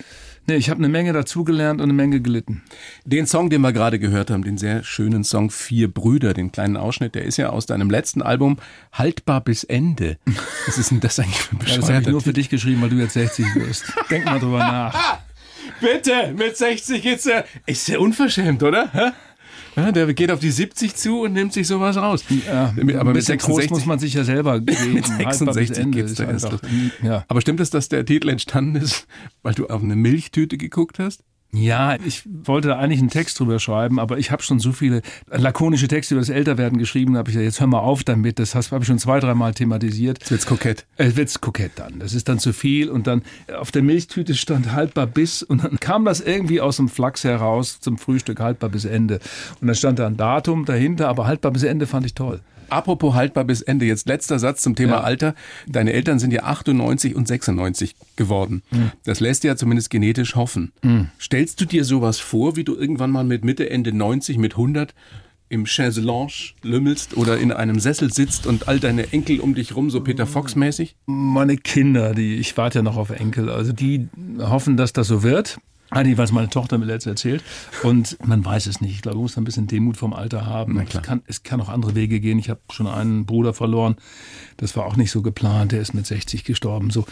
[0.47, 2.63] nee, ich habe eine Menge dazugelernt und eine Menge gelitten.
[3.05, 6.75] Den Song, den wir gerade gehört haben, den sehr schönen Song Vier Brüder, den kleinen
[6.75, 8.57] Ausschnitt, der ist ja aus deinem letzten Album
[8.91, 10.17] Haltbar bis Ende.
[10.65, 12.81] Was ist denn das eigentlich für ein ja, Das habe ich nur für dich geschrieben,
[12.81, 13.83] weil du jetzt 60 wirst.
[14.09, 15.19] Denk mal drüber nach.
[15.79, 17.43] Bitte, mit 60 geht's ja.
[17.67, 19.13] Ist ja unverschämt, oder?
[19.77, 22.23] Ja, der geht auf die 70 zu und nimmt sich sowas raus.
[22.47, 24.93] Ja, aber mit 66 muss man sich ja selber geben.
[24.93, 26.61] mit 66 geht's da erst los.
[27.03, 27.25] Ja.
[27.27, 29.07] Aber stimmt es, dass der Titel entstanden ist,
[29.43, 31.23] weil du auf eine Milchtüte geguckt hast?
[31.53, 35.01] Ja, ich wollte da eigentlich einen Text drüber schreiben, aber ich habe schon so viele
[35.31, 38.37] lakonische Texte über das Älterwerden geschrieben, da habe ich gesagt, jetzt hör mal auf damit.
[38.37, 40.19] Das habe ich schon zwei, dreimal thematisiert.
[40.19, 40.85] Jetzt wird's kokett.
[40.97, 41.99] Es wird's kokett dann.
[41.99, 43.23] Das ist dann zu viel und dann
[43.57, 47.79] auf der Milchtüte stand haltbar bis und dann kam das irgendwie aus dem Flachs heraus
[47.79, 49.19] zum Frühstück haltbar bis Ende.
[49.61, 52.41] Und dann stand da ein Datum dahinter, aber haltbar bis Ende fand ich toll.
[52.69, 55.01] Apropos haltbar bis Ende, jetzt letzter Satz zum Thema ja.
[55.01, 55.35] Alter.
[55.67, 58.63] Deine Eltern sind ja 98 und 96 geworden.
[58.71, 58.91] Mhm.
[59.05, 60.71] Das lässt ja zumindest genetisch hoffen.
[60.81, 61.09] Mhm.
[61.19, 64.93] Stellst du dir sowas vor, wie du irgendwann mal mit Mitte, Ende 90, mit 100
[65.49, 69.89] im Chaiselange lümmelst oder in einem Sessel sitzt und all deine Enkel um dich rum,
[69.89, 70.95] so Peter Fox mäßig?
[71.05, 75.23] Meine Kinder, die, ich warte ja noch auf Enkel, also die hoffen, dass das so
[75.23, 75.57] wird.
[75.89, 77.43] Eigentlich, was meine Tochter mir letztes erzählt.
[77.83, 78.91] Und man weiß es nicht.
[78.91, 80.77] Ich glaube, man muss ein bisschen Demut vom Alter haben.
[80.79, 82.39] Es kann, es kann auch andere Wege gehen.
[82.39, 83.95] Ich habe schon einen Bruder verloren.
[84.57, 85.71] Das war auch nicht so geplant.
[85.71, 86.89] Der ist mit 60 gestorben.
[86.89, 87.05] So,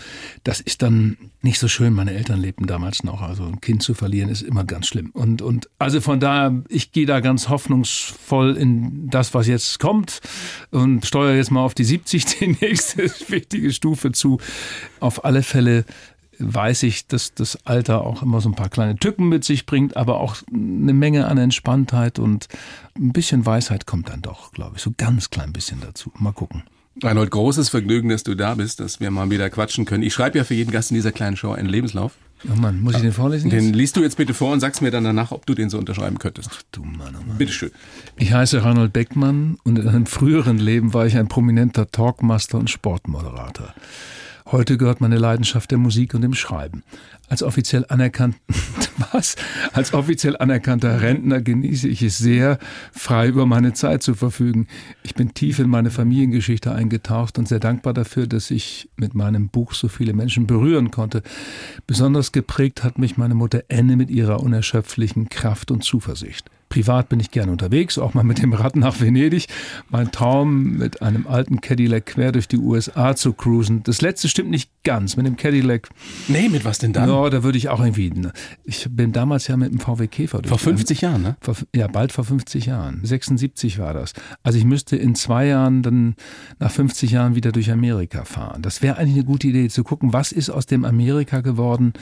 [0.43, 1.93] das ist dann nicht so schön.
[1.93, 3.21] Meine Eltern lebten damals noch.
[3.21, 5.11] Also ein Kind zu verlieren ist immer ganz schlimm.
[5.11, 10.19] Und, und also von daher, ich gehe da ganz hoffnungsvoll in das, was jetzt kommt
[10.71, 14.39] und steuere jetzt mal auf die 70, die nächste wichtige Stufe zu.
[14.99, 15.85] Auf alle Fälle
[16.39, 19.97] weiß ich, dass das Alter auch immer so ein paar kleine Tücken mit sich bringt,
[19.97, 22.47] aber auch eine Menge an Entspanntheit und
[22.95, 26.11] ein bisschen Weisheit kommt dann doch, glaube ich, so ganz klein bisschen dazu.
[26.17, 26.63] Mal gucken.
[27.03, 30.03] Reinhold, großes Vergnügen, dass du da bist, dass wir mal wieder quatschen können.
[30.03, 32.13] Ich schreibe ja für jeden Gast in dieser kleinen Show einen Lebenslauf.
[32.49, 33.49] Oh Mann, muss ich den vorlesen?
[33.49, 35.77] Den liest du jetzt bitte vor und sagst mir dann danach, ob du den so
[35.77, 36.49] unterschreiben könntest.
[36.53, 37.37] Ach du Mann, oh Mann.
[37.37, 37.71] Bitteschön.
[38.17, 42.69] Ich heiße Reinhold Beckmann und in einem früheren Leben war ich ein prominenter Talkmaster und
[42.69, 43.73] Sportmoderator.
[44.51, 46.83] Heute gehört meine Leidenschaft der Musik und dem Schreiben.
[47.27, 48.35] Als offiziell anerkannt,
[49.11, 49.35] was?
[49.73, 52.59] Als offiziell anerkannter Rentner genieße ich es sehr,
[52.91, 54.67] frei über meine Zeit zu verfügen.
[55.01, 59.49] Ich bin tief in meine Familiengeschichte eingetaucht und sehr dankbar dafür, dass ich mit meinem
[59.49, 61.23] Buch so viele Menschen berühren konnte.
[61.87, 66.51] Besonders geprägt hat mich meine Mutter Anne mit ihrer unerschöpflichen Kraft und Zuversicht.
[66.75, 69.47] Privat bin ich gerne unterwegs, auch mal mit dem Rad nach Venedig.
[69.89, 73.81] Mein Traum, mit einem alten Cadillac quer durch die USA zu cruisen.
[73.83, 75.15] Das letzte stimmt nicht ganz.
[75.15, 75.87] Mit dem Cadillac.
[76.27, 77.07] Nee, mit was denn dann?
[77.07, 78.09] Ja, da würde ich auch irgendwie.
[78.09, 78.33] Ne,
[78.65, 80.49] ich bin damals ja mit dem VW Käfer durch.
[80.49, 81.37] Vor 50 Jahren, ne?
[81.39, 82.99] Vor, ja, bald vor 50 Jahren.
[83.03, 84.11] 76 war das.
[84.43, 86.15] Also ich müsste in zwei Jahren dann
[86.59, 88.61] nach 50 Jahren wieder durch Amerika fahren.
[88.61, 91.93] Das wäre eigentlich eine gute Idee, zu gucken, was ist aus dem Amerika geworden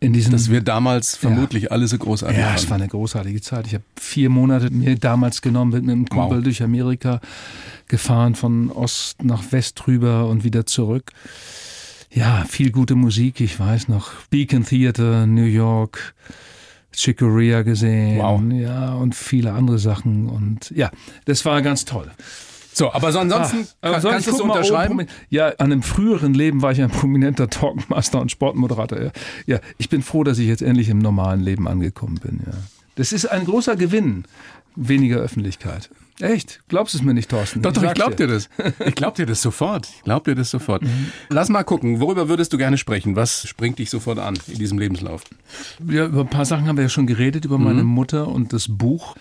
[0.00, 1.70] in diesen, das wir damals vermutlich ja.
[1.70, 3.66] alle so großartig Ja, es war eine großartige Zeit.
[3.66, 6.44] Ich habe vier Monate mir damals genommen, mit einem Kumpel wow.
[6.44, 7.20] durch Amerika
[7.88, 11.12] gefahren, von Ost nach West rüber und wieder zurück.
[12.10, 14.12] Ja, viel gute Musik, ich weiß noch.
[14.30, 16.14] Beacon Theater, New York,
[16.94, 18.18] Chicoria gesehen.
[18.18, 18.40] Wow.
[18.52, 20.28] Ja, und viele andere Sachen.
[20.28, 20.90] Und ja,
[21.24, 22.10] das war ganz toll.
[22.78, 25.04] So, aber so ansonsten ah, kann, kannst du es unterschreiben?
[25.30, 29.02] Ja, an einem früheren Leben war ich ein prominenter Talkmaster und Sportmoderator.
[29.02, 29.10] Ja.
[29.46, 32.38] ja, ich bin froh, dass ich jetzt endlich im normalen Leben angekommen bin.
[32.46, 32.52] Ja.
[32.94, 34.26] Das ist ein großer Gewinn,
[34.76, 35.90] weniger Öffentlichkeit.
[36.20, 36.60] Echt?
[36.68, 37.62] Glaubst du es mir nicht, Thorsten?
[37.62, 38.48] Doch, doch, ich glaub dir das.
[38.84, 39.88] Ich glaub dir das sofort.
[39.88, 40.82] Ich glaub dir das sofort.
[40.82, 41.12] Mhm.
[41.30, 43.16] Lass mal gucken, worüber würdest du gerne sprechen?
[43.16, 45.22] Was springt dich sofort an in diesem Lebenslauf?
[45.88, 47.90] Ja, über ein paar Sachen haben wir ja schon geredet, über meine mhm.
[47.90, 49.16] Mutter und das Buch.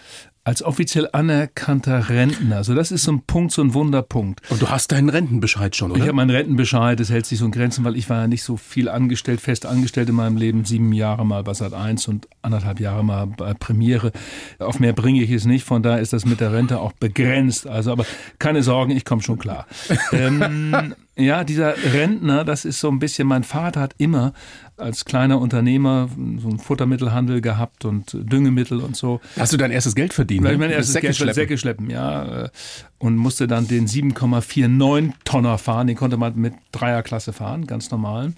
[0.48, 2.56] Als offiziell anerkannter Rentner.
[2.56, 4.50] Also das ist so ein Punkt, so ein Wunderpunkt.
[4.50, 6.00] Und du hast deinen Rentenbescheid schon, oder?
[6.00, 8.44] Ich habe meinen Rentenbescheid, das hält sich so in Grenzen, weil ich war ja nicht
[8.44, 10.64] so viel angestellt, fest angestellt in meinem Leben.
[10.64, 14.14] Sieben Jahre mal bei Sat 1 und anderthalb Jahre mal bei Premiere.
[14.58, 17.68] Auf mehr bringe ich es nicht, von daher ist das mit der Rente auch begrenzt.
[17.68, 18.06] Also, aber
[18.40, 19.68] keine Sorgen, ich komme schon klar.
[20.14, 24.34] ähm, ja, dieser Rentner, das ist so ein bisschen, mein Vater hat immer
[24.78, 29.20] als kleiner Unternehmer so einen Futtermittelhandel gehabt und Düngemittel und so.
[29.38, 30.48] Hast du dein erstes Geld verdient?
[30.48, 31.34] Ich mein erstes Säcke Geld schleppen.
[31.34, 32.44] Säcke schleppen, ja.
[32.46, 32.50] Äh,
[33.00, 35.88] und musste dann den 7,49 Tonner fahren.
[35.88, 38.34] Den konnte man mit Dreierklasse fahren, ganz normal.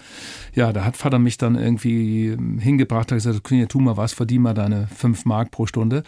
[0.53, 4.53] Ja, da hat Vater mich dann irgendwie hingebracht, hat gesagt, tu mal was, verdien mal
[4.53, 6.03] deine 5 Mark pro Stunde.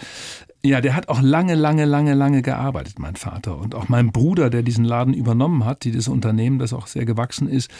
[0.63, 3.57] Ja, der hat auch lange, lange, lange, lange gearbeitet, mein Vater.
[3.57, 7.49] Und auch mein Bruder, der diesen Laden übernommen hat, dieses Unternehmen, das auch sehr gewachsen
[7.49, 7.71] ist,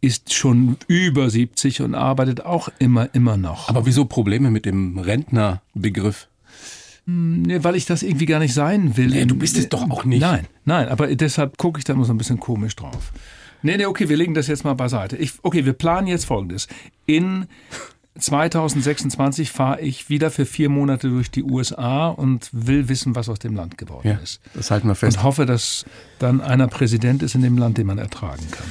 [0.00, 3.68] ist schon über 70 und arbeitet auch immer, immer noch.
[3.68, 6.28] Aber wieso Probleme mit dem Rentnerbegriff?
[7.06, 9.08] Hm, nee, weil ich das irgendwie gar nicht sein will.
[9.08, 10.20] Nee, du bist es doch auch nicht.
[10.20, 13.12] Nein, nein, aber deshalb gucke ich da immer so ein bisschen komisch drauf.
[13.62, 15.16] Nee, nee, okay, wir legen das jetzt mal beiseite.
[15.16, 16.68] Ich, okay, wir planen jetzt folgendes.
[17.06, 17.46] In
[18.18, 23.38] 2026 fahre ich wieder für vier Monate durch die USA und will wissen, was aus
[23.38, 24.40] dem Land geworden ja, ist.
[24.54, 25.18] Das halten wir fest.
[25.18, 25.84] Und hoffe, dass
[26.18, 28.66] dann einer Präsident ist in dem Land, den man ertragen kann.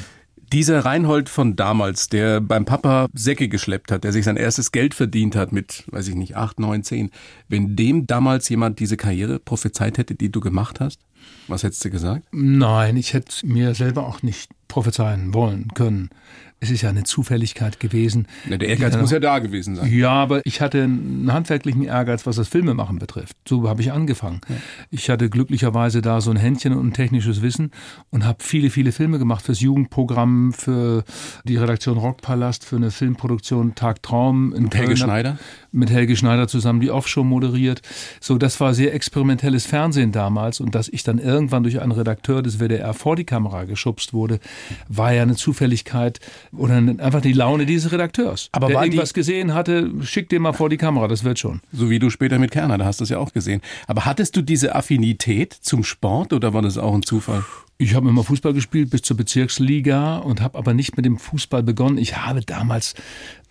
[0.54, 4.94] Dieser Reinhold von damals, der beim Papa Säcke geschleppt hat, der sich sein erstes Geld
[4.94, 7.12] verdient hat mit, weiß ich nicht, acht, neun, zehn.
[7.50, 11.02] Wenn dem damals jemand diese Karriere prophezeit hätte, die du gemacht hast,
[11.50, 12.26] was hättest du gesagt?
[12.32, 16.10] Nein, ich hätte mir selber auch nicht prophezeien wollen können
[16.60, 18.28] es ist ja eine Zufälligkeit gewesen.
[18.50, 19.92] Ja, der Ehrgeiz muss ja da gewesen sein.
[19.92, 23.38] Ja, aber ich hatte einen handwerklichen Ehrgeiz, was das Filmemachen betrifft.
[23.48, 24.42] So habe ich angefangen.
[24.50, 24.56] Ja.
[24.90, 27.72] Ich hatte glücklicherweise da so ein Händchen und ein technisches Wissen
[28.10, 31.04] und habe viele, viele Filme gemacht fürs Jugendprogramm, für
[31.44, 34.54] die Redaktion Rockpalast, für eine Filmproduktion Tag Traum.
[34.54, 34.98] In Helge Köln.
[34.98, 35.38] Schneider?
[35.72, 37.82] Mit Helge Schneider zusammen die Offshow moderiert.
[38.20, 42.42] So, das war sehr experimentelles Fernsehen damals und dass ich dann irgendwann durch einen Redakteur
[42.42, 44.40] des WDR vor die Kamera geschubst wurde,
[44.88, 46.20] war ja eine Zufälligkeit,
[46.52, 48.50] oder einfach die Laune dieses Redakteurs.
[48.52, 51.62] Aber der irgendwas gesehen hatte, schick dir mal vor die Kamera, das wird schon.
[51.72, 53.62] So wie du später mit Kerner, da hast du es ja auch gesehen.
[53.88, 57.44] Aber hattest du diese Affinität zum Sport oder war das auch ein Zufall?
[57.78, 61.62] Ich habe immer Fußball gespielt bis zur Bezirksliga und habe aber nicht mit dem Fußball
[61.62, 61.98] begonnen.
[61.98, 62.96] Ich habe damals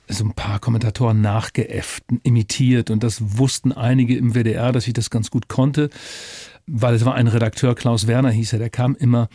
[0.09, 5.11] so ein paar Kommentatoren nachgeäfft, imitiert und das wussten einige im WDR, dass ich das
[5.11, 5.91] ganz gut konnte
[6.69, 9.29] weil es war ein Redakteur, Klaus Werner hieß er, der kam immer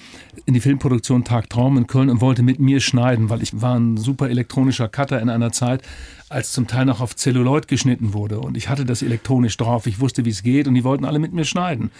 [0.45, 3.79] in die Filmproduktion Tag Traum in Köln und wollte mit mir schneiden, weil ich war
[3.79, 5.81] ein super elektronischer Cutter in einer Zeit,
[6.27, 10.01] als zum Teil noch auf Celluloid geschnitten wurde und ich hatte das elektronisch drauf, ich
[10.01, 11.91] wusste, wie es geht und die wollten alle mit mir schneiden.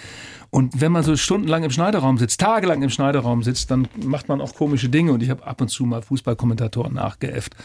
[0.50, 4.42] Und wenn man so stundenlang im Schneiderraum sitzt, tagelang im Schneiderraum sitzt, dann macht man
[4.42, 7.56] auch komische Dinge und ich habe ab und zu mal Fußballkommentatoren nachgeäfft.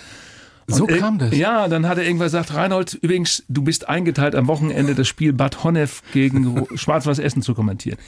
[0.69, 1.37] So kam das.
[1.37, 5.33] Ja, dann hat er irgendwann gesagt, Reinhold, übrigens, du bist eingeteilt am Wochenende das Spiel
[5.33, 7.99] Bad Honnef gegen Schwarz-Weiß Essen zu kommentieren.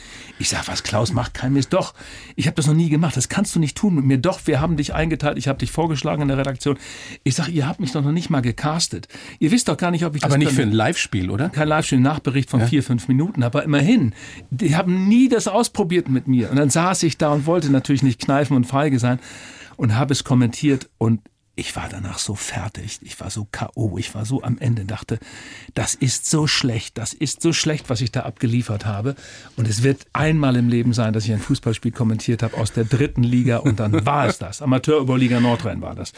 [0.41, 1.73] Ich sag, was Klaus macht, kein Mist.
[1.73, 1.95] Doch,
[2.35, 3.17] ich habe das noch nie gemacht.
[3.17, 4.19] Das kannst du nicht tun mit mir.
[4.19, 5.39] Doch, wir haben dich eingeteilt.
[5.39, 6.79] Ich habe dich vorgeschlagen in der Redaktion.
[7.23, 9.07] Ich sag, ihr habt mich doch noch nicht mal gecastet.
[9.39, 11.51] Ihr wisst doch gar nicht, ob ich das Aber nicht für ein Live-Spiel, oder?
[11.51, 12.67] Kein Live-Spiel, Nachbericht von ja.
[12.67, 13.45] vier, fünf Minuten.
[13.45, 14.15] Aber immerhin,
[14.51, 16.51] die haben nie das ausprobiert mit mir.
[16.51, 19.21] Und dann saß ich da und wollte natürlich nicht kneifen und feige sein
[19.77, 21.21] und habe es kommentiert und
[21.59, 25.19] ich war danach so fertig, ich war so K.O., ich war so am Ende, dachte,
[25.75, 29.17] das ist so schlecht, das ist so schlecht, was ich da abgeliefert habe.
[29.57, 32.85] Und es wird einmal im Leben sein, dass ich ein Fußballspiel kommentiert habe aus der
[32.85, 34.63] dritten Liga und dann war es das.
[34.63, 36.13] Amateurüberliga Nordrhein war das.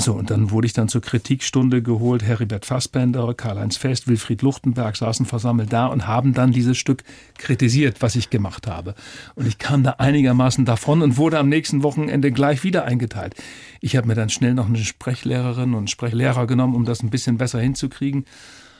[0.00, 2.22] So, und dann wurde ich dann zur Kritikstunde geholt.
[2.22, 7.04] Heribert Fassbender, Karl-Heinz Fest, Wilfried Luchtenberg saßen versammelt da und haben dann dieses Stück
[7.36, 8.94] kritisiert, was ich gemacht habe.
[9.34, 13.34] Und ich kam da einigermaßen davon und wurde am nächsten Wochenende gleich wieder eingeteilt.
[13.82, 17.36] Ich habe mir dann schnell noch eine Sprechlehrerin und Sprechlehrer genommen, um das ein bisschen
[17.36, 18.24] besser hinzukriegen.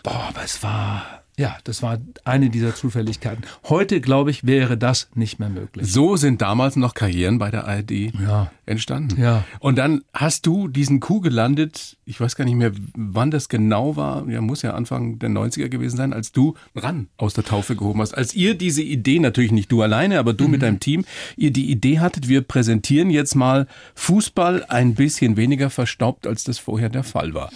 [0.03, 3.45] Boah, aber es war ja, das war eine dieser Zufälligkeiten.
[3.65, 5.91] Heute, glaube ich, wäre das nicht mehr möglich.
[5.91, 8.51] So sind damals noch Karrieren bei der ARD ja.
[8.67, 9.19] entstanden.
[9.21, 9.45] Ja.
[9.59, 13.97] Und dann hast du diesen Coup gelandet, ich weiß gar nicht mehr, wann das genau
[13.97, 17.75] war, ja, muss ja Anfang der 90er gewesen sein, als du ran aus der Taufe
[17.75, 18.13] gehoben hast.
[18.13, 20.51] Als ihr diese Idee, natürlich nicht du alleine, aber du mhm.
[20.51, 25.71] mit deinem Team, ihr die Idee hattet, wir präsentieren jetzt mal Fußball ein bisschen weniger
[25.71, 27.51] verstaubt, als das vorher der Fall war.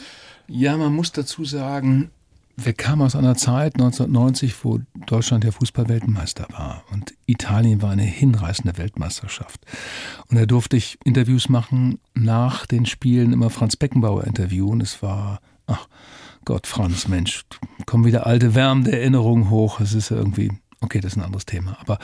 [0.47, 2.11] Ja, man muss dazu sagen,
[2.57, 8.03] wir kamen aus einer Zeit 1990, wo Deutschland der Fußballweltmeister war und Italien war eine
[8.03, 9.61] hinreißende Weltmeisterschaft.
[10.29, 14.81] Und da durfte ich Interviews machen nach den Spielen, immer Franz Beckenbauer interviewen.
[14.81, 15.89] Es war, ach
[16.45, 17.45] Gott, Franz, Mensch,
[17.87, 19.81] kommen wieder alte wärmende Erinnerungen hoch.
[19.81, 21.77] Es ist irgendwie, okay, das ist ein anderes Thema.
[21.81, 21.99] Aber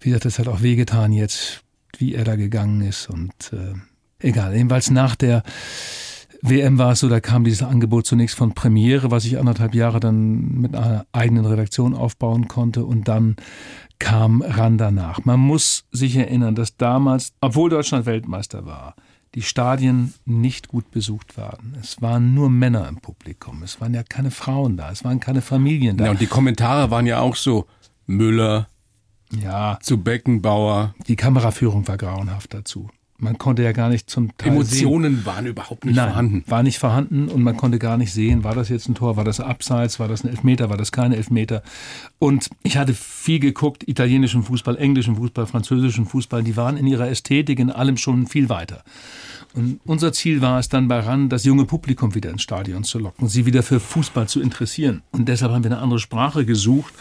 [0.00, 1.62] wie gesagt, das hat auch wehgetan jetzt,
[1.96, 3.74] wie er da gegangen ist und äh,
[4.18, 4.54] egal.
[4.54, 5.42] Jedenfalls nach der
[6.42, 10.00] WM war es so, da kam dieses Angebot zunächst von Premiere, was ich anderthalb Jahre
[10.00, 13.36] dann mit einer eigenen Redaktion aufbauen konnte und dann
[13.98, 15.24] kam ran danach.
[15.24, 18.94] Man muss sich erinnern, dass damals, obwohl Deutschland Weltmeister war,
[19.34, 21.76] die Stadien nicht gut besucht waren.
[21.80, 23.62] Es waren nur Männer im Publikum.
[23.62, 24.90] Es waren ja keine Frauen da.
[24.90, 26.06] Es waren keine Familien da.
[26.06, 27.66] Ja, und die Kommentare waren ja auch so
[28.06, 28.68] Müller,
[29.32, 30.94] ja, zu Beckenbauer.
[31.06, 32.88] Die Kameraführung war grauenhaft dazu.
[33.18, 35.26] Man konnte ja gar nicht zum Teil Emotionen sehen.
[35.26, 36.44] waren überhaupt nicht Nein, vorhanden.
[36.46, 39.24] War nicht vorhanden und man konnte gar nicht sehen, war das jetzt ein Tor, war
[39.24, 41.62] das Abseits, war das ein Elfmeter, war das kein Elfmeter.
[42.18, 47.08] Und ich hatte viel geguckt, italienischen Fußball, englischen Fußball, französischen Fußball, die waren in ihrer
[47.08, 48.82] Ästhetik in allem schon viel weiter.
[49.56, 52.98] Und unser Ziel war es dann bei RAN, das junge Publikum wieder ins Stadion zu
[52.98, 55.02] locken, sie wieder für Fußball zu interessieren.
[55.12, 56.92] Und deshalb haben wir eine andere Sprache gesucht.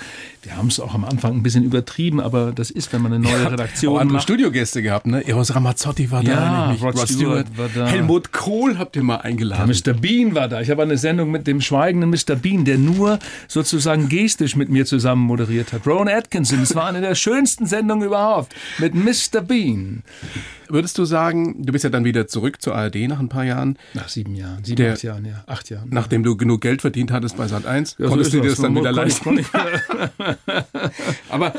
[0.42, 3.28] Wir haben es auch am Anfang ein bisschen übertrieben, aber das ist, wenn man eine
[3.28, 4.24] neue Redaktion auch andere macht.
[4.24, 5.28] Studiogäste gehabt, ne?
[5.28, 7.88] Eros Ramazzotti war ja, da, Rod, Rod Stewart, war da.
[7.88, 9.70] Helmut Kohl habt ihr mal eingeladen.
[9.70, 10.00] Ja, Mr.
[10.00, 10.62] Bean war da.
[10.62, 12.36] Ich habe eine Sendung mit dem schweigenden Mr.
[12.36, 15.86] Bean, der nur sozusagen gestisch mit mir zusammen moderiert hat.
[15.86, 19.42] Rowan Atkinson, es war eine der schönsten Sendungen überhaupt mit Mr.
[19.42, 20.04] Bean.
[20.68, 23.78] Würdest du sagen, du bist ja dann wieder zurück zur ARD nach ein paar Jahren?
[23.94, 25.90] Nach sieben Jahren, sieben, der, acht Jahren, ja, acht Jahren.
[25.92, 28.60] Nachdem du genug Geld verdient hattest bei Sat 1, ja, konntest so du dir das
[28.60, 29.40] dann wieder leisten?
[31.30, 31.54] Aber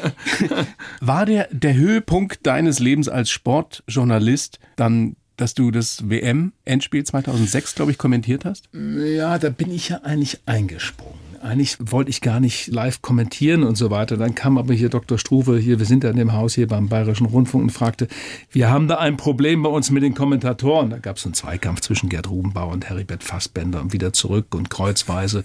[1.01, 7.91] war der, der Höhepunkt deines Lebens als Sportjournalist dann dass du das WM-Endspiel 2006, glaube
[7.91, 8.71] ich, kommentiert hast?
[8.73, 13.77] Ja, da bin ich ja eigentlich eingesprungen eigentlich wollte ich gar nicht live kommentieren und
[13.77, 14.17] so weiter.
[14.17, 15.19] Dann kam aber hier Dr.
[15.19, 18.09] Struve, hier, wir sind ja in dem Haus hier beim Bayerischen Rundfunk und fragte,
[18.51, 20.91] wir haben da ein Problem bei uns mit den Kommentatoren.
[20.91, 24.71] Da gab es einen Zweikampf zwischen Gerd Rubenbauer und Heribert Fassbender und wieder zurück und
[24.71, 25.45] kreuzweise.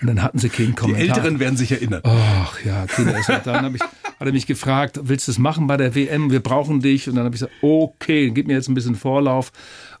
[0.00, 1.02] Und dann hatten sie keinen Kommentar.
[1.02, 2.02] Die Älteren werden sich erinnern.
[2.04, 3.14] Ach ja, Kinder.
[3.44, 3.82] Dann hab ich,
[4.18, 6.30] hat er mich gefragt, willst du es machen bei der WM?
[6.30, 7.08] Wir brauchen dich.
[7.08, 9.52] Und dann habe ich gesagt, okay, gib mir jetzt ein bisschen Vorlauf.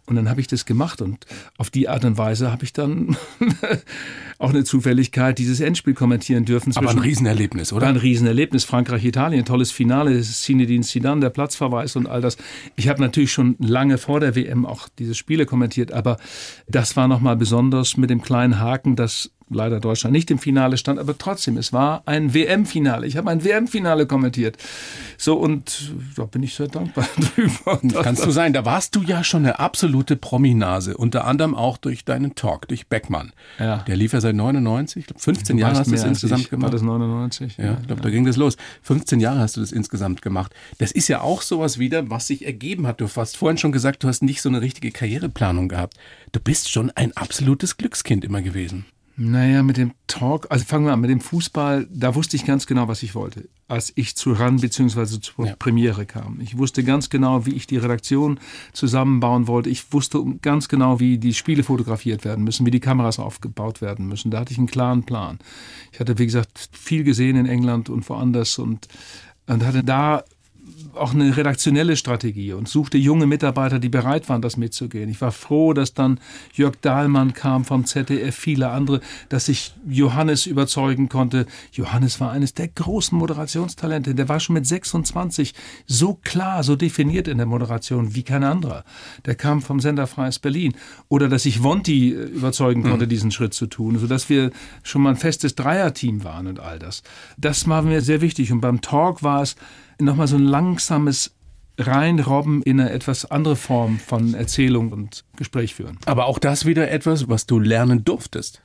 [0.08, 1.26] Und dann habe ich das gemacht und
[1.58, 3.14] auf die Art und Weise habe ich dann
[4.38, 6.74] auch eine Zufälligkeit dieses Endspiel kommentieren dürfen.
[6.76, 7.82] Aber ein Riesenerlebnis, oder?
[7.82, 8.64] War ein Riesenerlebnis.
[8.64, 12.38] Frankreich-Italien, tolles Finale, Zinedine Zidane, der Platzverweis und all das.
[12.74, 16.16] Ich habe natürlich schon lange vor der WM auch diese Spiele kommentiert, aber
[16.66, 20.98] das war nochmal besonders mit dem kleinen Haken, dass leider Deutschland nicht im Finale stand,
[20.98, 23.06] aber trotzdem, es war ein WM-Finale.
[23.06, 24.56] Ich habe ein WM-Finale kommentiert.
[25.16, 27.06] So, und da bin ich sehr dankbar
[27.36, 28.02] drüber.
[28.02, 32.04] Kannst du sein, da warst du ja schon eine absolute Prominase, unter anderem auch durch
[32.04, 33.32] deinen Talk, durch Beckmann.
[33.58, 33.78] Ja.
[33.86, 36.50] Der lief ja seit 99, ich glaube 15 Jahre hast du das insgesamt ich.
[36.50, 36.64] gemacht.
[36.64, 37.56] War das 99?
[37.56, 38.04] Ja, ich glaube, ja.
[38.04, 38.56] da ging das los.
[38.82, 40.54] 15 Jahre hast du das insgesamt gemacht.
[40.78, 43.00] Das ist ja auch sowas wieder, was sich ergeben hat.
[43.00, 45.96] Du hast vorhin schon gesagt, du hast nicht so eine richtige Karriereplanung gehabt.
[46.32, 48.86] Du bist schon ein absolutes Glückskind immer gewesen.
[49.20, 52.68] Naja, mit dem Talk, also fangen wir an, mit dem Fußball, da wusste ich ganz
[52.68, 55.18] genau, was ich wollte, als ich zu RAN bzw.
[55.20, 55.56] zur ja.
[55.58, 56.40] Premiere kam.
[56.40, 58.38] Ich wusste ganz genau, wie ich die Redaktion
[58.72, 59.70] zusammenbauen wollte.
[59.70, 64.06] Ich wusste ganz genau, wie die Spiele fotografiert werden müssen, wie die Kameras aufgebaut werden
[64.06, 64.30] müssen.
[64.30, 65.40] Da hatte ich einen klaren Plan.
[65.90, 68.86] Ich hatte, wie gesagt, viel gesehen in England und woanders und,
[69.48, 70.22] und hatte da
[70.94, 75.08] auch eine redaktionelle Strategie und suchte junge Mitarbeiter, die bereit waren, das mitzugehen.
[75.08, 76.20] Ich war froh, dass dann
[76.52, 81.46] Jörg Dahlmann kam vom ZDF, viele andere, dass ich Johannes überzeugen konnte.
[81.72, 84.14] Johannes war eines der großen Moderationstalente.
[84.14, 85.54] Der war schon mit 26
[85.86, 88.84] so klar, so definiert in der Moderation wie kein anderer.
[89.24, 90.74] Der kam vom Sender Freies Berlin.
[91.08, 93.10] Oder dass ich Vonti äh, überzeugen konnte, mhm.
[93.10, 94.50] diesen Schritt zu tun, sodass wir
[94.82, 97.02] schon mal ein festes Dreierteam waren und all das.
[97.36, 98.52] Das war mir sehr wichtig.
[98.52, 99.56] Und beim Talk war es,
[99.98, 101.34] nochmal so ein langsames
[101.78, 105.98] reinrobben in eine etwas andere Form von Erzählung und Gespräch führen.
[106.06, 108.62] Aber auch das wieder etwas, was du lernen durftest.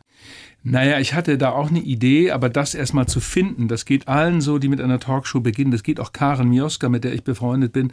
[0.65, 4.39] Naja, ich hatte da auch eine Idee, aber das erstmal zu finden, das geht allen
[4.39, 5.71] so, die mit einer Talkshow beginnen.
[5.71, 7.91] Das geht auch Karen Mioska, mit der ich befreundet bin,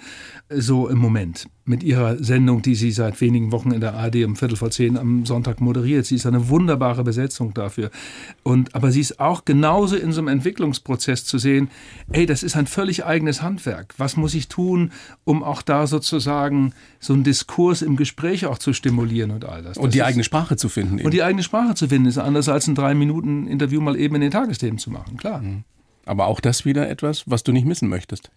[0.48, 1.48] so im Moment.
[1.70, 4.98] Mit ihrer Sendung, die sie seit wenigen Wochen in der ARD um Viertel vor zehn
[4.98, 6.04] am Sonntag moderiert.
[6.04, 7.92] Sie ist eine wunderbare Besetzung dafür.
[8.42, 11.70] Und, aber sie ist auch genauso in so einem Entwicklungsprozess zu sehen,
[12.10, 13.94] ey, das ist ein völlig eigenes Handwerk.
[13.98, 14.90] Was muss ich tun,
[15.22, 19.76] um auch da sozusagen so einen Diskurs im Gespräch auch zu stimulieren und all das.
[19.76, 20.98] Und das die ist, eigene Sprache zu finden.
[20.98, 21.04] Eben.
[21.04, 24.16] Und die eigene Sprache zu finden ist anders als ein drei Minuten Interview mal eben
[24.16, 25.40] in den Tagesthemen zu machen, klar.
[25.40, 25.62] Mhm.
[26.04, 28.32] Aber auch das wieder etwas, was du nicht missen möchtest.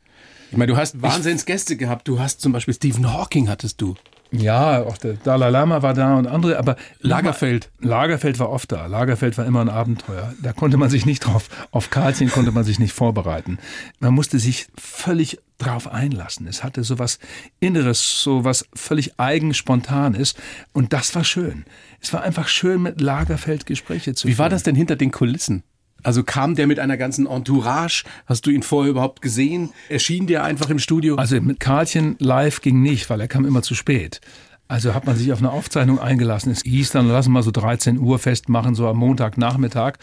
[0.53, 2.07] Ich meine, du hast Wahnsinnsgäste gehabt.
[2.07, 3.95] Du hast zum Beispiel Stephen Hawking hattest du.
[4.29, 7.71] Ja, auch der Dalai Lama war da und andere, aber Lagerfeld.
[7.79, 8.85] Lagerfeld war oft da.
[8.85, 10.31] Lagerfeld war immer ein Abenteuer.
[10.43, 13.57] Da konnte man sich nicht drauf, auf Karlchen konnte man sich nicht vorbereiten.
[13.99, 16.45] Man musste sich völlig drauf einlassen.
[16.45, 17.17] Es hatte so was
[17.59, 20.35] Inneres, so was völlig eigen spontanes
[20.71, 21.65] und das war schön.
[21.99, 24.39] Es war einfach schön, mit Lagerfeld Gespräche zu Wie führen.
[24.43, 25.63] war das denn hinter den Kulissen?
[26.03, 28.03] Also kam der mit einer ganzen Entourage?
[28.25, 29.71] Hast du ihn vorher überhaupt gesehen?
[29.89, 31.15] Erschien der einfach im Studio?
[31.15, 34.21] Also mit Karlchen live ging nicht, weil er kam immer zu spät.
[34.67, 36.51] Also hat man sich auf eine Aufzeichnung eingelassen.
[36.51, 39.95] Es hieß dann, lassen wir mal so 13 Uhr festmachen, so am Montagnachmittag.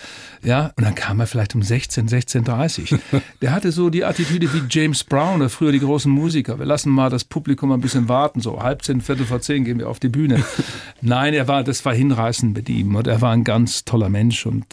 [0.45, 2.99] Ja, und dann kam er vielleicht um 16, 16.30
[3.43, 6.59] Der hatte so die Attitüde wie James Brown oder früher die großen Musiker.
[6.59, 9.79] Wir lassen mal das Publikum ein bisschen warten, so halb zehn, viertel vor zehn gehen
[9.79, 10.45] wir auf die Bühne.
[11.01, 14.45] Nein, er war, das war hinreißend mit ihm und er war ein ganz toller Mensch
[14.47, 14.67] und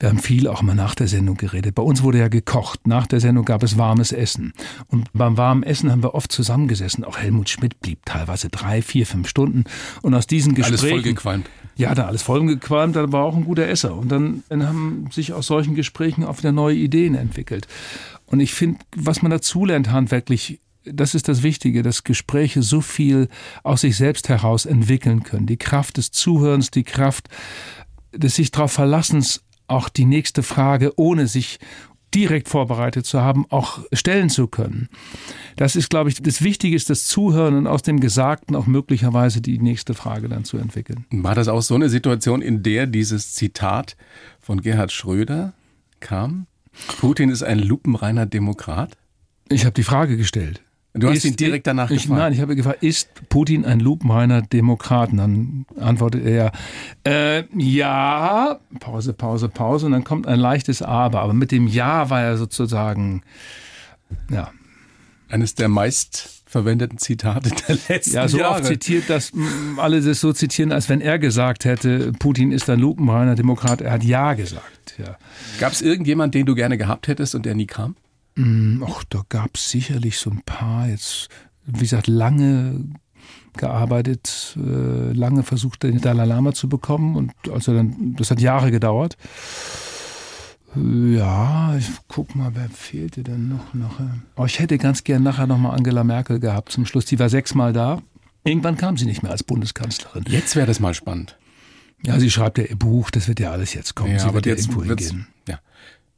[0.00, 1.74] wir haben viel auch mal nach der Sendung geredet.
[1.74, 2.86] Bei uns wurde ja gekocht.
[2.86, 4.52] Nach der Sendung gab es warmes Essen.
[4.88, 7.04] Und beim warmen Essen haben wir oft zusammengesessen.
[7.04, 9.64] Auch Helmut Schmidt blieb teilweise drei, vier, fünf Stunden.
[10.02, 10.80] Und aus diesen Gesprächen.
[10.80, 11.50] Alles vollgequalmt.
[11.76, 13.94] Ja, da alles vollgequalmt, da war auch ein guter Esser.
[13.94, 17.68] Und dann, dann haben sich aus solchen Gesprächen auch wieder neue Ideen entwickelt.
[18.26, 23.28] Und ich finde, was man dazulernt handwerklich, das ist das Wichtige, dass Gespräche so viel
[23.62, 25.46] aus sich selbst heraus entwickeln können.
[25.46, 27.28] Die Kraft des Zuhörens, die Kraft
[28.12, 31.58] des sich darauf Verlassens, auch die nächste Frage, ohne sich
[32.16, 34.88] direkt vorbereitet zu haben, auch stellen zu können.
[35.56, 39.42] Das ist, glaube ich, das Wichtige ist das Zuhören und aus dem Gesagten auch möglicherweise
[39.42, 41.04] die nächste Frage dann zu entwickeln.
[41.10, 43.96] War das auch so eine Situation, in der dieses Zitat
[44.40, 45.52] von Gerhard Schröder
[46.00, 46.46] kam?
[46.98, 48.96] Putin ist ein lupenreiner Demokrat?
[49.48, 50.62] Ich habe die Frage gestellt.
[50.96, 52.20] Du hast ist, ihn direkt danach ich, gefragt.
[52.20, 55.12] Nein, ich habe gefragt, ist Putin ein lupenreiner Demokrat?
[55.12, 56.52] Und dann antwortet er,
[57.04, 59.86] äh, ja, Pause, Pause, Pause.
[59.86, 61.20] Und dann kommt ein leichtes Aber.
[61.20, 63.22] Aber mit dem Ja war er sozusagen,
[64.30, 64.50] ja.
[65.28, 68.26] Eines der meist verwendeten Zitate der letzten Jahre.
[68.26, 68.54] Ja, so Jahre.
[68.54, 69.32] oft zitiert, dass
[69.76, 73.80] alle das so zitieren, als wenn er gesagt hätte, Putin ist ein lupenreiner Demokrat.
[73.80, 74.94] Er hat Ja gesagt.
[74.98, 75.16] Ja.
[75.58, 77.96] Gab es irgendjemand, den du gerne gehabt hättest und der nie kam?
[78.36, 80.88] Mm, ach, da gab es sicherlich so ein paar.
[80.88, 81.28] Jetzt,
[81.66, 82.84] wie gesagt, lange
[83.56, 87.16] gearbeitet, äh, lange versucht, den Dalai Lama zu bekommen.
[87.16, 89.16] Und also dann, das hat Jahre gedauert.
[90.74, 94.18] Ja, ich guck mal, wer fehlte denn noch nachher?
[94.36, 97.06] Oh, ich hätte ganz gern nachher nochmal Angela Merkel gehabt zum Schluss.
[97.06, 98.02] Die war sechsmal da.
[98.44, 100.24] Irgendwann kam sie nicht mehr als Bundeskanzlerin.
[100.28, 101.38] Jetzt wäre das mal spannend.
[102.04, 104.12] Ja, sie schreibt ja ihr Buch, das wird ja alles jetzt kommen.
[104.12, 105.26] Ja, sie aber wird jetzt ja irgendwo hingehen.
[105.48, 105.60] Ja.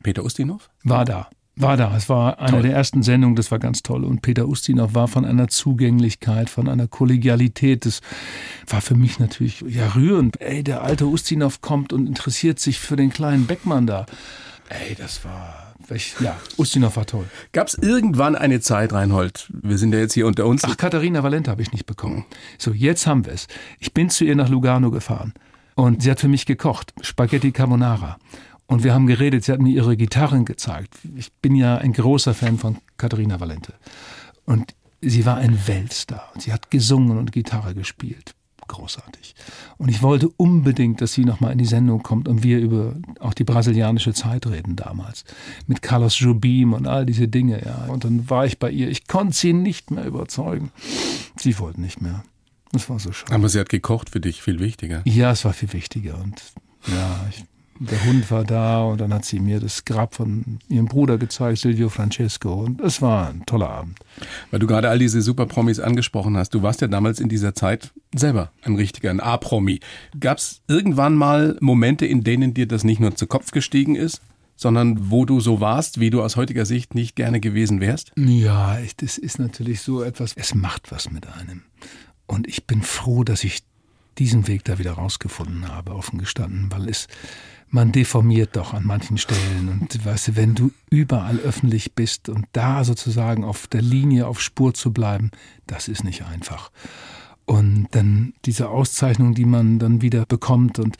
[0.02, 0.68] Peter Ustinov?
[0.82, 1.30] War da.
[1.60, 1.96] War da.
[1.96, 2.62] Es war eine toll.
[2.62, 4.04] der ersten Sendungen, das war ganz toll.
[4.04, 7.84] Und Peter Ustinov war von einer Zugänglichkeit, von einer Kollegialität.
[7.84, 8.00] Das
[8.68, 10.40] war für mich natürlich ja rührend.
[10.40, 14.06] Ey, der alte Ustinov kommt und interessiert sich für den kleinen Beckmann da.
[14.68, 15.64] Ey, das war.
[16.20, 17.24] Ja, Ustinov war toll.
[17.52, 19.50] Gab es irgendwann eine Zeit, Reinhold?
[19.62, 20.62] Wir sind ja jetzt hier unter uns.
[20.64, 22.26] Ach, Katharina Valente habe ich nicht bekommen.
[22.58, 23.48] So, jetzt haben wir es.
[23.78, 25.32] Ich bin zu ihr nach Lugano gefahren
[25.76, 26.92] und sie hat für mich gekocht.
[27.00, 28.18] Spaghetti Carbonara.
[28.68, 30.94] Und wir haben geredet, sie hat mir ihre Gitarren gezeigt.
[31.16, 33.72] Ich bin ja ein großer Fan von Katharina Valente.
[34.44, 36.30] Und sie war ein Weltstar.
[36.38, 38.34] Sie hat gesungen und Gitarre gespielt.
[38.68, 39.34] Großartig.
[39.78, 43.32] Und ich wollte unbedingt, dass sie nochmal in die Sendung kommt und wir über auch
[43.32, 45.24] die brasilianische Zeit reden damals.
[45.66, 47.86] Mit Carlos Jobim und all diese Dinge, ja.
[47.86, 48.90] Und dann war ich bei ihr.
[48.90, 50.70] Ich konnte sie nicht mehr überzeugen.
[51.36, 52.22] Sie wollte nicht mehr.
[52.72, 53.34] Das war so schade.
[53.34, 55.00] Aber sie hat gekocht für dich, viel wichtiger.
[55.06, 56.20] Ja, es war viel wichtiger.
[56.22, 56.42] Und
[56.86, 57.46] ja, ich
[57.80, 61.58] der Hund war da und dann hat sie mir das Grab von ihrem Bruder gezeigt,
[61.58, 62.52] Silvio Francesco.
[62.54, 63.98] Und es war ein toller Abend.
[64.50, 66.54] Weil du gerade all diese Superpromis angesprochen hast.
[66.54, 69.80] Du warst ja damals in dieser Zeit selber ein richtiger, ein A-Promi.
[70.18, 74.20] Gab es irgendwann mal Momente, in denen dir das nicht nur zu Kopf gestiegen ist,
[74.56, 78.10] sondern wo du so warst, wie du aus heutiger Sicht nicht gerne gewesen wärst?
[78.16, 81.62] Ja, das ist natürlich so etwas, es macht was mit einem.
[82.26, 83.62] Und ich bin froh, dass ich
[84.18, 87.06] diesen Weg da wieder rausgefunden habe, offen gestanden, weil es
[87.70, 89.68] man deformiert doch an manchen Stellen.
[89.68, 94.40] Und weißt du, wenn du überall öffentlich bist und da sozusagen auf der Linie, auf
[94.40, 95.30] Spur zu bleiben,
[95.66, 96.70] das ist nicht einfach.
[97.44, 100.96] Und dann diese Auszeichnung, die man dann wieder bekommt und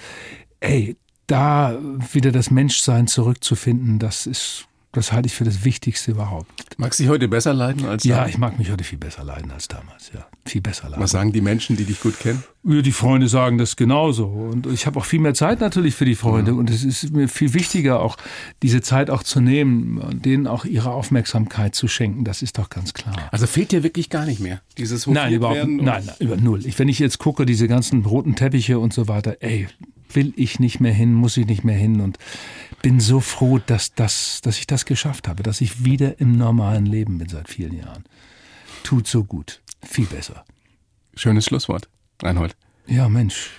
[0.60, 0.96] ey,
[1.26, 1.78] da
[2.12, 6.46] wieder das Menschsein zurückzufinden, das ist das halte ich für das Wichtigste überhaupt.
[6.78, 8.04] Magst du dich heute besser leiden als damals?
[8.04, 10.10] Ja, ich mag mich heute viel besser leiden als damals.
[10.14, 11.02] Ja, viel besser leiden.
[11.02, 12.42] Was sagen die Menschen, die dich gut kennen?
[12.64, 14.26] Die Freunde sagen das genauso.
[14.26, 16.52] Und ich habe auch viel mehr Zeit natürlich für die Freunde.
[16.52, 16.56] Ja.
[16.56, 18.16] Und es ist mir viel wichtiger, auch
[18.62, 22.24] diese Zeit auch zu nehmen und denen auch ihre Aufmerksamkeit zu schenken.
[22.24, 23.28] Das ist doch ganz klar.
[23.30, 26.64] Also fehlt dir wirklich gar nicht mehr dieses Nein, überhaupt nein, nein, über null.
[26.64, 29.68] Ich, wenn ich jetzt gucke, diese ganzen roten Teppiche und so weiter, ey,
[30.14, 32.18] will ich nicht mehr hin, muss ich nicht mehr hin und
[32.82, 36.86] bin so froh, dass, das, dass ich das geschafft habe, dass ich wieder im normalen
[36.86, 38.04] Leben bin seit vielen Jahren.
[38.82, 39.60] Tut so gut.
[39.82, 40.44] Viel besser.
[41.14, 41.88] Schönes Schlusswort,
[42.22, 42.56] Reinhold.
[42.86, 43.50] Ja, Mensch.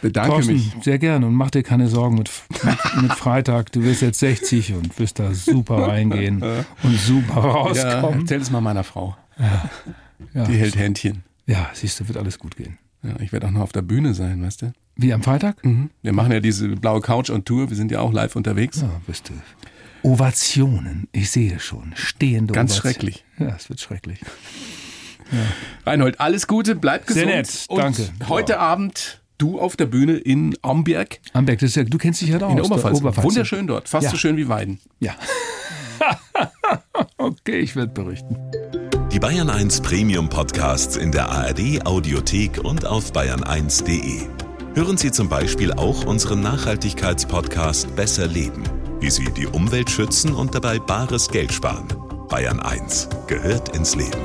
[0.00, 0.72] Bedanke Thorsten, mich.
[0.82, 2.30] Sehr gerne und mach dir keine Sorgen mit,
[2.62, 3.72] mit, mit, Freitag.
[3.72, 6.42] Du wirst jetzt 60 und wirst da super reingehen
[6.82, 8.02] und super rauskommen.
[8.02, 9.16] Ja, erzähl es mal meiner Frau.
[9.38, 9.70] Ja.
[10.32, 11.24] Ja, Die hält Händchen.
[11.46, 12.78] Ja, siehst du, wird alles gut gehen.
[13.06, 14.72] Ja, ich werde auch noch auf der Bühne sein, weißt du?
[14.96, 15.64] Wie am Freitag?
[15.64, 15.90] Mhm.
[16.02, 17.68] Wir machen ja diese blaue Couch on Tour.
[17.68, 18.80] Wir sind ja auch live unterwegs.
[18.80, 19.34] Ja, bist du.
[20.02, 21.92] Ovationen, ich sehe schon.
[21.96, 22.94] Stehende Ganz Ovationen.
[22.94, 23.24] schrecklich.
[23.38, 24.20] Ja, es wird schrecklich.
[25.84, 27.26] Reinhold, alles Gute, bleib gesund.
[27.26, 28.02] Sehr nett, danke.
[28.20, 28.58] Und heute ja.
[28.60, 31.20] Abend du auf der Bühne in Amberg.
[31.32, 32.52] Amberg, das ist ja, du kennst dich ja da aus.
[32.52, 32.98] In der Oberpfalz.
[32.98, 33.24] Oberpfalz.
[33.24, 34.10] Wunderschön dort, fast ja.
[34.10, 34.80] so schön wie Weiden.
[35.00, 35.14] Ja.
[37.18, 38.36] okay, ich werde berichten.
[39.16, 44.28] Die Bayern 1 Premium Podcasts in der ARD Audiothek und auf bayern1.de.
[44.74, 48.62] Hören Sie zum Beispiel auch unseren Nachhaltigkeitspodcast Besser Leben,
[49.00, 51.88] wie Sie die Umwelt schützen und dabei bares Geld sparen.
[52.28, 54.20] Bayern 1 gehört ins Leben.